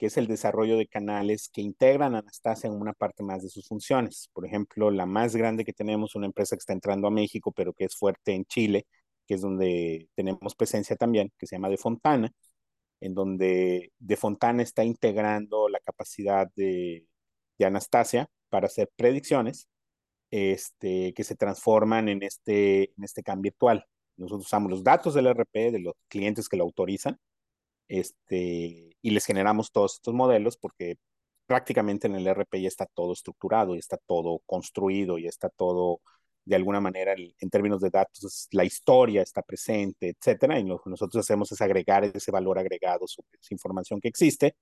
[0.00, 3.68] que es el desarrollo de canales que integran Anastasia en una parte más de sus
[3.68, 4.30] funciones.
[4.32, 7.74] Por ejemplo, la más grande que tenemos, una empresa que está entrando a México, pero
[7.74, 8.86] que es fuerte en Chile,
[9.26, 12.32] que es donde tenemos presencia también, que se llama De Fontana,
[13.00, 17.06] en donde De Fontana está integrando la capacidad de,
[17.62, 19.68] Anastasia para hacer predicciones
[20.30, 23.84] este, que se transforman en este, en este virtual.
[24.16, 27.18] Nosotros usamos los datos del RP, de los clientes que lo autorizan,
[27.88, 30.96] este, y les generamos todos estos modelos porque
[31.46, 36.00] prácticamente en el RP ya está todo estructurado, ya está todo construido, ya está todo
[36.44, 40.90] de alguna manera en términos de datos, la historia está presente, etcétera, y lo que
[40.90, 44.56] nosotros hacemos es agregar ese valor agregado sobre esa información que existe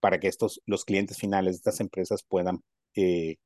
[0.00, 2.62] para que estos, los clientes finales de estas empresas puedan
[2.94, 3.36] eh,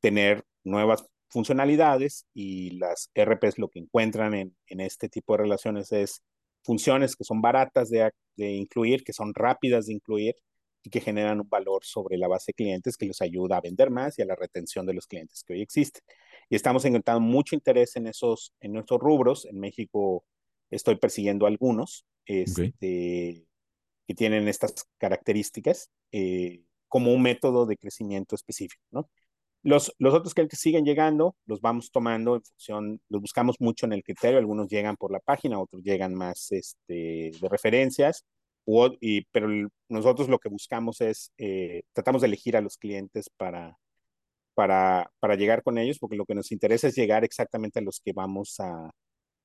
[0.00, 5.90] tener nuevas funcionalidades y las RPs lo que encuentran en, en este tipo de relaciones
[5.92, 6.22] es
[6.62, 10.34] funciones que son baratas de, de, incluir, que son rápidas de incluir
[10.84, 13.90] y que generan un valor sobre la base de clientes que les ayuda a vender
[13.90, 16.02] más y a la retención de los clientes que hoy existen.
[16.50, 19.46] Y estamos encontrando mucho interés en esos, en nuestros rubros.
[19.46, 20.24] En México
[20.70, 23.46] estoy persiguiendo algunos este, okay.
[24.06, 29.08] que tienen estas características eh, como un método de crecimiento específico, ¿no?
[29.62, 33.92] Los, los otros que siguen llegando, los vamos tomando en función, los buscamos mucho en
[33.92, 38.24] el criterio, algunos llegan por la página, otros llegan más este, de referencias,
[38.64, 39.48] u, y, pero
[39.88, 43.78] nosotros lo que buscamos es, eh, tratamos de elegir a los clientes para,
[44.54, 48.00] para, para llegar con ellos, porque lo que nos interesa es llegar exactamente a los
[48.00, 48.90] que vamos a,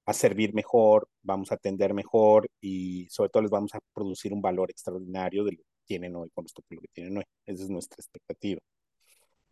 [0.08, 4.42] a servir mejor, vamos a atender mejor y sobre todo les vamos a producir un
[4.42, 7.24] valor extraordinario de lo que tienen hoy con respecto a lo que tienen hoy.
[7.46, 8.60] Esa es nuestra expectativa.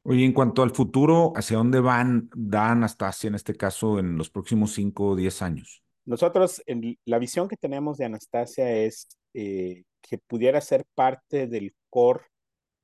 [0.07, 4.29] Oye, en cuanto al futuro, ¿hacia dónde van, da Anastasia en este caso en los
[4.29, 5.83] próximos 5 o 10 años?
[6.05, 11.73] Nosotros, en, la visión que tenemos de Anastasia es eh, que pudiera ser parte del
[11.89, 12.21] core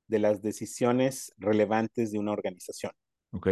[0.08, 2.90] de las decisiones relevantes de una organización.
[3.30, 3.50] Ok.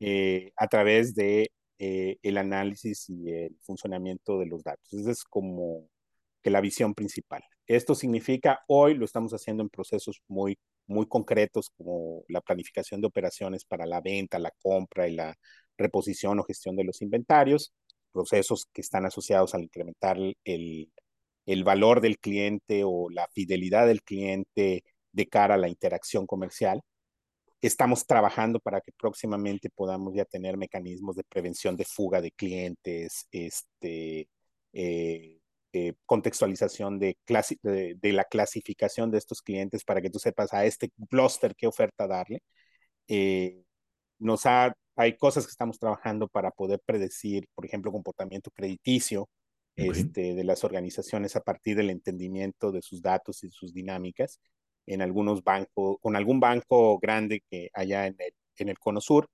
[0.00, 4.92] Eh, a través de eh, el análisis y el funcionamiento de los datos.
[4.92, 5.88] Esa es como
[6.42, 7.44] que la visión principal.
[7.68, 13.06] Esto significa, hoy lo estamos haciendo en procesos muy muy concretos como la planificación de
[13.08, 15.36] operaciones para la venta, la compra y la
[15.78, 17.72] reposición o gestión de los inventarios,
[18.12, 20.92] procesos que están asociados al incrementar el,
[21.46, 26.82] el valor del cliente o la fidelidad del cliente de cara a la interacción comercial.
[27.60, 33.28] Estamos trabajando para que próximamente podamos ya tener mecanismos de prevención de fuga de clientes,
[33.30, 34.28] este,
[34.72, 35.41] eh,
[35.74, 37.16] eh, contextualización de,
[37.62, 41.66] de, de, la clasificación de estos clientes para que tú sepas a este cluster qué
[41.66, 42.42] oferta darle.
[43.08, 43.62] Eh,
[44.18, 49.30] nos ha, hay cosas que estamos trabajando para poder predecir, por ejemplo, comportamiento crediticio
[49.72, 49.88] okay.
[49.88, 54.40] este, de las organizaciones a partir del entendimiento de sus datos y sus dinámicas
[54.86, 59.28] en algunos bancos, con algún banco grande que haya en el, en el Cono Sur,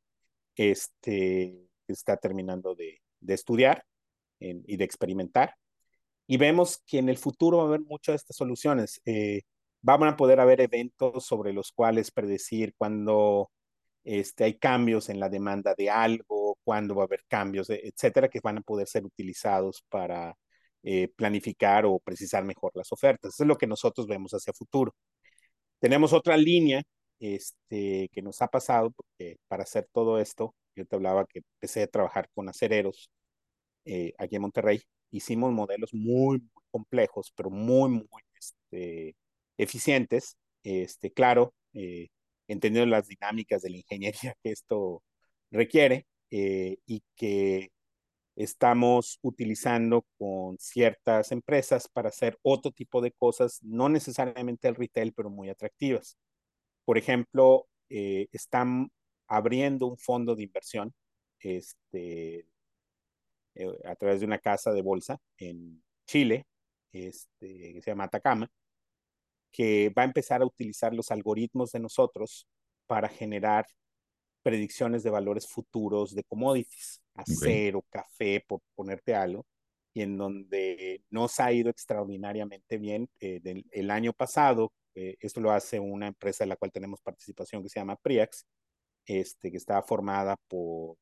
[0.54, 3.84] este, está terminando de, de estudiar
[4.40, 5.54] en, y de experimentar
[6.28, 9.00] y vemos que en el futuro va a haber muchas de estas soluciones.
[9.06, 9.42] Eh,
[9.82, 13.50] van a poder haber eventos sobre los cuales predecir cuando
[14.04, 18.40] este, hay cambios en la demanda de algo, cuándo va a haber cambios, etcétera, que
[18.42, 20.36] van a poder ser utilizados para
[20.82, 23.34] eh, planificar o precisar mejor las ofertas.
[23.34, 24.94] Eso es lo que nosotros vemos hacia futuro.
[25.80, 26.82] Tenemos otra línea
[27.20, 31.84] este, que nos ha pasado, porque para hacer todo esto, yo te hablaba que empecé
[31.84, 33.10] a trabajar con acereros
[33.84, 39.16] eh, aquí en Monterrey, hicimos modelos muy, complejos, pero muy, muy este,
[39.56, 40.36] eficientes.
[40.62, 42.08] Este, claro, eh,
[42.48, 45.02] entendiendo las dinámicas de la ingeniería que esto
[45.50, 47.70] requiere eh, y que
[48.36, 55.12] estamos utilizando con ciertas empresas para hacer otro tipo de cosas, no necesariamente el retail,
[55.12, 56.16] pero muy atractivas.
[56.84, 58.90] Por ejemplo, eh, están
[59.26, 60.94] abriendo un fondo de inversión
[61.40, 62.46] este,
[63.84, 66.46] a través de una casa de bolsa en Chile,
[66.92, 68.50] este, que se llama Atacama,
[69.50, 72.46] que va a empezar a utilizar los algoritmos de nosotros
[72.86, 73.66] para generar
[74.42, 77.90] predicciones de valores futuros de commodities, acero, okay.
[77.90, 79.46] café, por ponerte algo,
[79.92, 83.08] y en donde nos ha ido extraordinariamente bien.
[83.20, 87.00] Eh, del, el año pasado, eh, esto lo hace una empresa de la cual tenemos
[87.00, 88.46] participación que se llama Priax,
[89.06, 90.96] este, que está formada por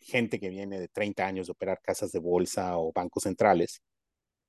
[0.00, 3.82] gente que viene de 30 años de operar casas de bolsa o bancos centrales,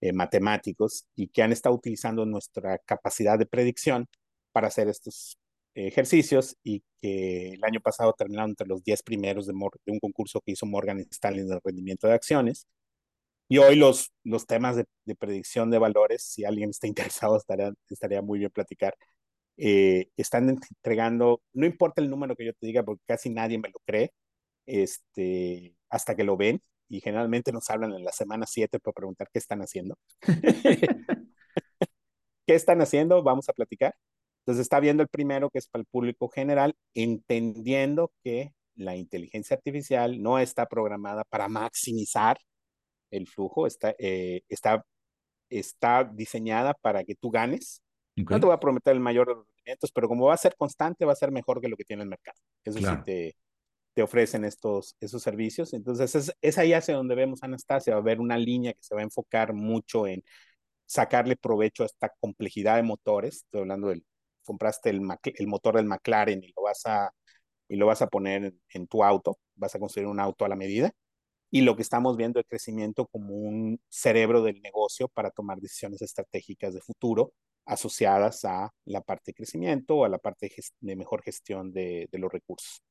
[0.02, 4.08] eh, matemáticos, y que han estado utilizando nuestra capacidad de predicción
[4.52, 5.38] para hacer estos
[5.76, 10.52] ejercicios y que el año pasado terminaron entre los 10 primeros de, un concurso que
[10.54, 12.68] hizo Morgan Stanley de rendimiento de acciones.
[13.47, 16.88] Y hoy los, los temas de, de, predicción de valores, si alguien está
[17.22, 18.95] interesado, estaría, estaría muy bien platicar.
[19.58, 23.70] Eh, están entregando, no importa el número que yo te diga, porque casi nadie me
[23.70, 24.12] lo cree,
[24.66, 26.62] este, hasta que lo ven.
[26.89, 29.97] Y generalmente nos hablan en la semana 7 para preguntar qué están haciendo.
[32.45, 33.24] ¿Qué están haciendo?
[33.24, 33.95] Vamos a platicar.
[34.41, 39.55] Entonces está viendo el primero, que es para el público general, entendiendo que la inteligencia
[39.55, 42.38] artificial no está programada para maximizar
[43.12, 44.86] el flujo, está, eh, está,
[45.49, 47.84] está diseñada para que tú ganes.
[48.14, 48.26] Okay.
[48.36, 50.55] No te voy a prometer el mayor de los rendimientos, pero como va a ser
[50.57, 52.38] constante, va a ser mejor que lo que tiene el mercado.
[52.64, 52.97] Eso claro.
[52.97, 53.36] sí te,
[53.94, 55.74] te ofrecen estos, esos servicios.
[55.74, 58.96] Entonces es, es ahí hacia donde vemos Anastasia, va a haber una línea que se
[58.96, 60.24] va a enfocar mucho en
[60.86, 63.38] sacarle provecho a esta complejidad de motores.
[63.38, 64.06] Estoy hablando del
[64.44, 67.12] compraste el, el, motor del McLaren y lo vas a,
[67.68, 70.50] y lo vas a poner en, en, tu auto, vas a construir un auto a
[70.50, 70.92] la medida.
[71.52, 76.02] Y lo que estamos viendo es crecimiento como un cerebro del negocio para tomar decisiones
[76.02, 77.34] estratégicas de futuro
[77.66, 82.08] asociadas a la parte de crecimiento o a la parte de, de mejor gestión de,
[82.12, 82.82] de, los recursos.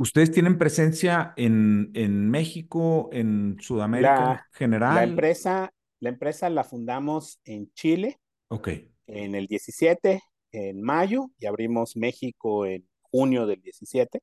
[0.00, 4.94] ¿Ustedes tienen presencia en, en México, en Sudamérica la, en general?
[4.94, 8.18] La empresa, la empresa la fundamos en Chile.
[8.48, 10.22] Okay en el 17,
[10.52, 14.20] en mayo, y abrimos México en junio del 17.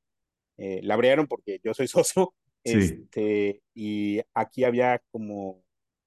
[0.56, 2.78] Eh, la abrieron porque yo soy socio, sí.
[2.78, 5.62] este, y aquí había como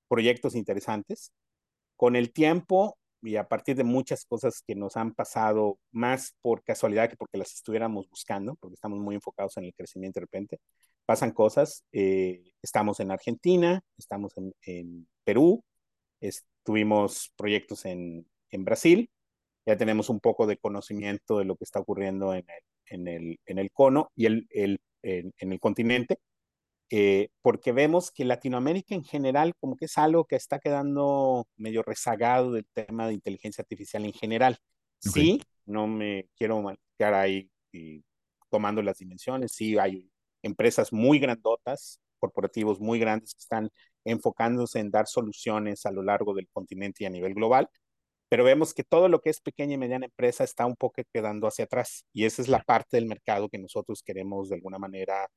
[0.08, 1.32] proyectos interesantes.
[1.96, 6.64] Con el tiempo y a partir de muchas cosas que nos han pasado, más por
[6.64, 10.60] casualidad que porque las estuviéramos buscando, porque estamos muy enfocados en el crecimiento de repente,
[11.06, 11.84] pasan cosas.
[11.92, 15.64] Eh, estamos en Argentina, estamos en, en Perú,
[16.64, 19.10] tuvimos proyectos en, en Brasil.
[19.66, 23.40] Ya tenemos un poco de conocimiento de lo que está ocurriendo en el, en el,
[23.46, 26.18] en el cono y el, el, en, en el continente,
[26.94, 31.84] eh, porque vemos que Latinoamérica en general como que es algo que está quedando medio
[31.84, 34.60] rezagado del tema de inteligencia artificial en general.
[35.08, 35.24] Okay.
[35.24, 36.62] Sí, no me quiero
[36.98, 38.04] quedar ahí y
[38.50, 40.12] tomando las dimensiones, sí hay
[40.44, 43.72] empresas muy grandotas, corporativos muy grandes que están
[44.04, 47.70] enfocándose en dar soluciones a lo largo del continente y a nivel global,
[48.28, 51.48] pero vemos que todo lo que es pequeña y mediana empresa está un poco quedando
[51.48, 55.30] hacia atrás y esa es la parte del mercado que nosotros queremos de alguna manera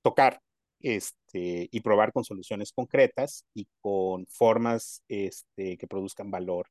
[0.00, 0.40] tocar
[0.82, 6.66] este, y probar con soluciones concretas y con formas este, que produzcan valor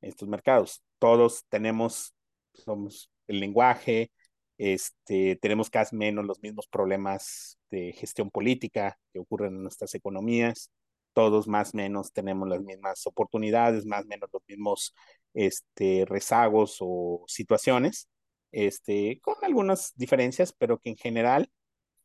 [0.00, 0.82] en estos mercados.
[0.98, 2.14] Todos tenemos,
[2.52, 4.10] somos el lenguaje,
[4.58, 10.70] este, tenemos casi menos los mismos problemas de gestión política que ocurren en nuestras economías,
[11.14, 14.94] todos más o menos tenemos las mismas oportunidades, más o menos los mismos
[15.32, 18.08] este, rezagos o situaciones,
[18.52, 21.50] este, con algunas diferencias, pero que en general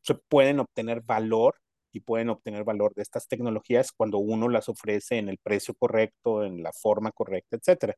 [0.02, 1.56] se pueden obtener valor
[1.92, 6.44] y pueden obtener valor de estas tecnologías cuando uno las ofrece en el precio correcto,
[6.44, 7.94] en la forma correcta, etcétera.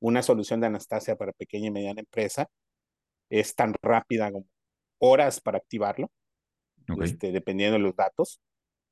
[0.00, 2.48] Una solución de Anastasia para pequeña y mediana empresa
[3.30, 4.46] es tan rápida como
[4.98, 6.10] horas para activarlo,
[6.88, 7.10] okay.
[7.10, 8.40] este, dependiendo de los datos,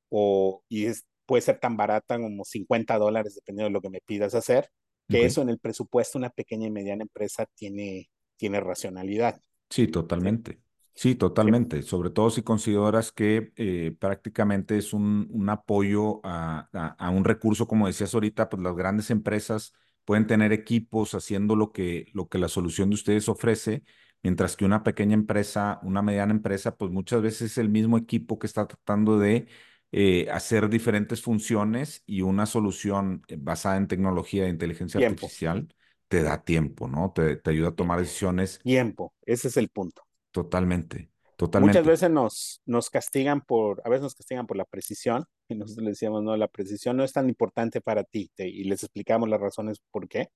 [0.09, 4.01] o, y es, puede ser tan barata como 50 dólares, dependiendo de lo que me
[4.01, 4.69] pidas hacer,
[5.07, 5.27] que okay.
[5.27, 9.39] eso en el presupuesto una pequeña y mediana empresa tiene, tiene racionalidad.
[9.69, 10.59] Sí, totalmente.
[10.93, 11.81] Sí, totalmente.
[11.83, 17.23] Sobre todo si consideras que eh, prácticamente es un, un apoyo a, a, a, un
[17.23, 19.73] recurso, como decías ahorita, pues las grandes empresas
[20.05, 23.83] pueden tener equipos haciendo lo que, lo que la solución de ustedes ofrece,
[24.23, 28.37] mientras que una pequeña empresa, una mediana empresa, pues muchas veces es el mismo equipo
[28.37, 29.47] que está tratando de
[29.93, 35.25] eh, hacer diferentes funciones y una solución eh, basada en tecnología de inteligencia tiempo.
[35.25, 35.67] artificial
[36.07, 37.11] te da tiempo, ¿no?
[37.13, 38.59] Te, te, ayuda a tomar decisiones.
[38.59, 40.03] Tiempo, ese es el punto.
[40.31, 41.79] Totalmente, totalmente.
[41.79, 45.83] Muchas veces nos, nos castigan por, a veces nos castigan por la precisión y nosotros
[45.83, 49.29] le decíamos, no, la precisión no es tan importante para ti te, y les explicamos
[49.29, 50.29] las razones por qué.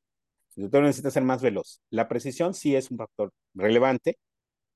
[0.55, 1.81] Tú necesitas ser más veloz.
[1.89, 4.17] La precisión sí es un factor relevante,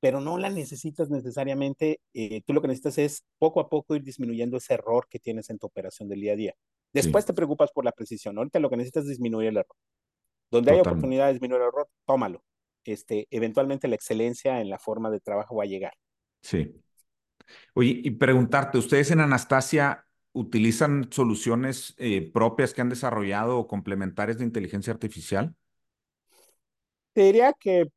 [0.02, 2.02] pero no la necesitas necesariamente.
[2.14, 5.50] Eh, tú lo que necesitas es poco a poco ir disminuyendo ese error que tienes
[5.50, 6.54] en tu operación del día a día.
[6.92, 7.28] Después sí.
[7.28, 8.38] te preocupas por la precisión.
[8.38, 9.76] Ahorita lo que necesitas es disminuir el error.
[10.52, 10.90] Donde Totalmente.
[10.90, 12.44] hay oportunidad de disminuir el error, tómalo.
[12.84, 15.94] Este, eventualmente la excelencia en la forma de trabajo va a llegar.
[16.42, 16.74] Sí.
[17.74, 24.38] Oye, y preguntarte, ¿ustedes en Anastasia utilizan soluciones eh, propias que han desarrollado o complementarias
[24.38, 25.56] de inteligencia artificial?
[27.14, 27.90] Te diría que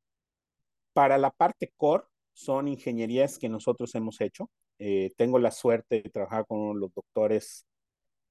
[0.92, 4.50] para la parte core son ingenierías que nosotros hemos hecho.
[4.78, 7.66] Eh, tengo la suerte de trabajar con los doctores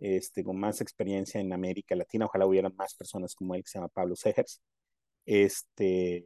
[0.02, 2.26] este, con más experiencia en América Latina.
[2.26, 4.62] Ojalá hubieran más personas como él, que se llama Pablo Segers.
[5.26, 6.26] Este,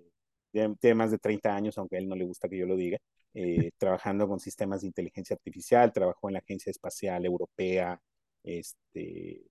[0.80, 2.98] tiene más de 30 años, aunque a él no le gusta que yo lo diga,
[3.34, 8.00] eh, trabajando con sistemas de inteligencia artificial, trabajó en la Agencia Espacial Europea,
[8.44, 9.42] este,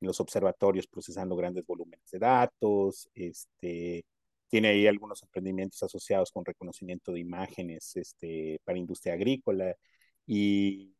[0.00, 4.04] en los observatorios procesando grandes volúmenes de datos, este,
[4.48, 9.74] tiene ahí algunos emprendimientos asociados con reconocimiento de imágenes este, para industria agrícola
[10.26, 10.94] y,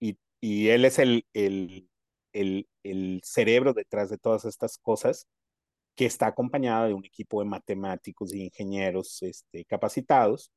[0.00, 1.88] y, y él es el, el,
[2.32, 5.26] el, el, cerebro detrás de todas estas cosas
[5.98, 10.52] que está acompañado de un equipo de matemáticos y ingenieros este, capacitados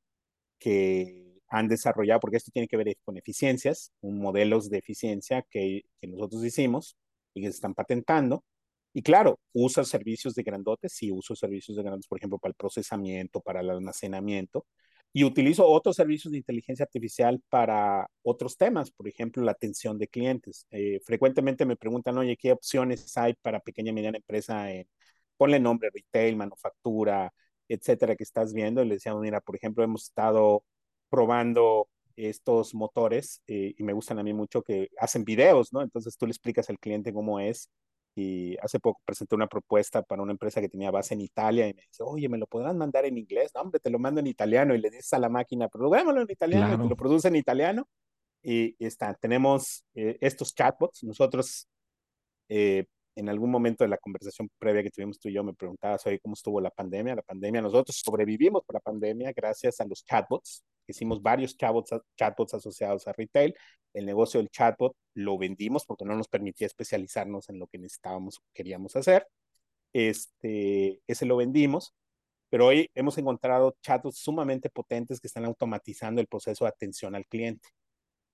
[0.60, 5.82] que han desarrollado, porque esto tiene que ver con eficiencias, un modelos de eficiencia que,
[6.00, 6.96] que nosotros hicimos
[7.34, 8.44] y que se están patentando.
[8.94, 12.56] Y claro, usa servicios de grandotes, sí uso servicios de grandotes, por ejemplo, para el
[12.56, 14.64] procesamiento, para el almacenamiento,
[15.12, 20.06] y utilizo otros servicios de inteligencia artificial para otros temas, por ejemplo, la atención de
[20.06, 20.66] clientes.
[20.70, 24.70] Eh, frecuentemente me preguntan, oye, ¿qué opciones hay para pequeña y mediana empresa?
[24.72, 24.86] En,
[25.36, 27.32] ponle nombre, retail, manufactura,
[27.68, 28.82] etcétera, que estás viendo.
[28.82, 30.64] Y le decíamos, mira, por ejemplo, hemos estado
[31.08, 35.82] probando estos motores eh, y me gustan a mí mucho que hacen videos, ¿no?
[35.82, 37.70] Entonces tú le explicas al cliente cómo es
[38.14, 41.74] y hace poco presenté una propuesta para una empresa que tenía base en Italia y
[41.74, 43.52] me dice, oye, ¿me lo podrán mandar en inglés?
[43.54, 46.30] No, hombre, te lo mando en italiano y le dices a la máquina, prográmalo en
[46.30, 46.82] italiano claro.
[46.82, 47.88] y te lo produce en italiano.
[48.42, 51.04] Y, y está, tenemos eh, estos chatbots.
[51.04, 51.68] Nosotros,
[52.48, 56.06] eh, en algún momento de la conversación previa que tuvimos tú y yo, me preguntabas,
[56.06, 57.14] oye, ¿cómo estuvo la pandemia?
[57.16, 60.64] La pandemia, nosotros sobrevivimos por la pandemia gracias a los chatbots.
[60.86, 63.54] Hicimos varios chatbots, chatbots asociados a retail.
[63.92, 68.40] El negocio del chatbot lo vendimos porque no nos permitía especializarnos en lo que necesitábamos,
[68.54, 69.26] queríamos hacer.
[69.92, 71.94] Este, ese lo vendimos,
[72.48, 77.26] pero hoy hemos encontrado chatbots sumamente potentes que están automatizando el proceso de atención al
[77.26, 77.68] cliente.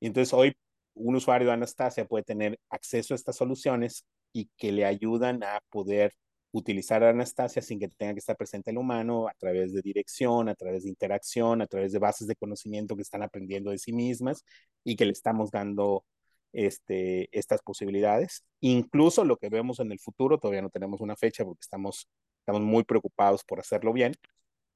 [0.00, 0.54] Y entonces hoy
[0.94, 5.60] un usuario de Anastasia puede tener acceso a estas soluciones y que le ayudan a
[5.70, 6.14] poder
[6.52, 10.48] utilizar a Anastasia sin que tenga que estar presente el humano a través de dirección,
[10.48, 13.92] a través de interacción, a través de bases de conocimiento que están aprendiendo de sí
[13.92, 14.44] mismas
[14.84, 16.04] y que le estamos dando
[16.52, 18.44] este, estas posibilidades.
[18.60, 22.08] Incluso lo que vemos en el futuro, todavía no tenemos una fecha porque estamos,
[22.40, 24.14] estamos muy preocupados por hacerlo bien,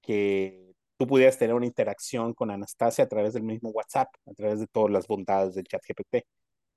[0.02, 4.60] que tú pudieras tener una interacción con Anastasia a través del mismo WhatsApp, a través
[4.60, 6.24] de todas las bondades del chat GPT.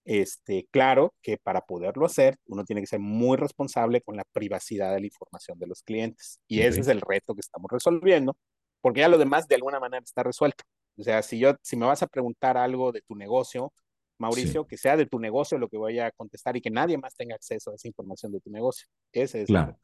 [0.06, 4.94] Este, claro que para poderlo hacer, uno tiene que ser muy responsable con la privacidad
[4.94, 6.40] de la información de los clientes.
[6.48, 8.38] Y ese es el reto que estamos resolviendo,
[8.82, 10.64] porque ya lo demás de alguna manera está resuelto.
[10.98, 13.74] O sea, si yo, si me vas a preguntar algo de tu negocio,
[14.20, 14.68] Mauricio, sí.
[14.70, 17.36] que sea de tu negocio lo que voy a contestar y que nadie más tenga
[17.36, 18.88] acceso a esa información de tu negocio.
[19.12, 19.48] Ese es.
[19.48, 19.78] Claro,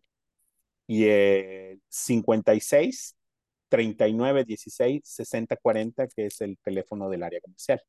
[0.87, 3.17] y el 56
[3.69, 7.81] 39 16 60 40, que es el teléfono del área comercial.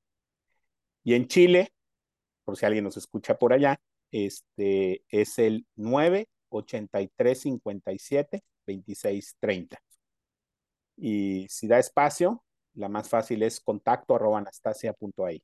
[1.03, 1.73] Y en Chile,
[2.43, 3.79] por si alguien nos escucha por allá,
[4.11, 9.81] este es el 9 83 57 26 30.
[10.97, 12.43] Y si da espacio,
[12.75, 15.41] la más fácil es contacto arroba anastasia.ai.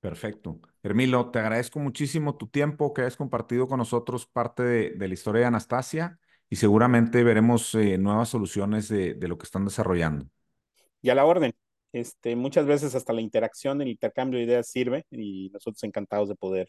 [0.00, 0.60] Perfecto.
[0.82, 5.14] Hermilo, te agradezco muchísimo tu tiempo que hayas compartido con nosotros parte de, de la
[5.14, 10.26] historia de Anastasia y seguramente veremos eh, nuevas soluciones de, de, lo que están desarrollando.
[11.02, 11.52] Y a la orden.
[11.92, 16.36] Este, muchas veces hasta la interacción, el intercambio de ideas sirve y nosotros encantados de
[16.36, 16.68] poder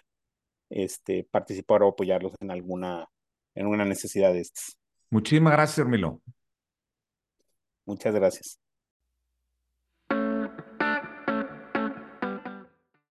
[0.70, 3.08] este, participar o apoyarlos en alguna
[3.56, 4.78] en una necesidad de estas.
[5.10, 6.22] Muchísimas gracias, Hermilo.
[7.86, 8.60] Muchas gracias.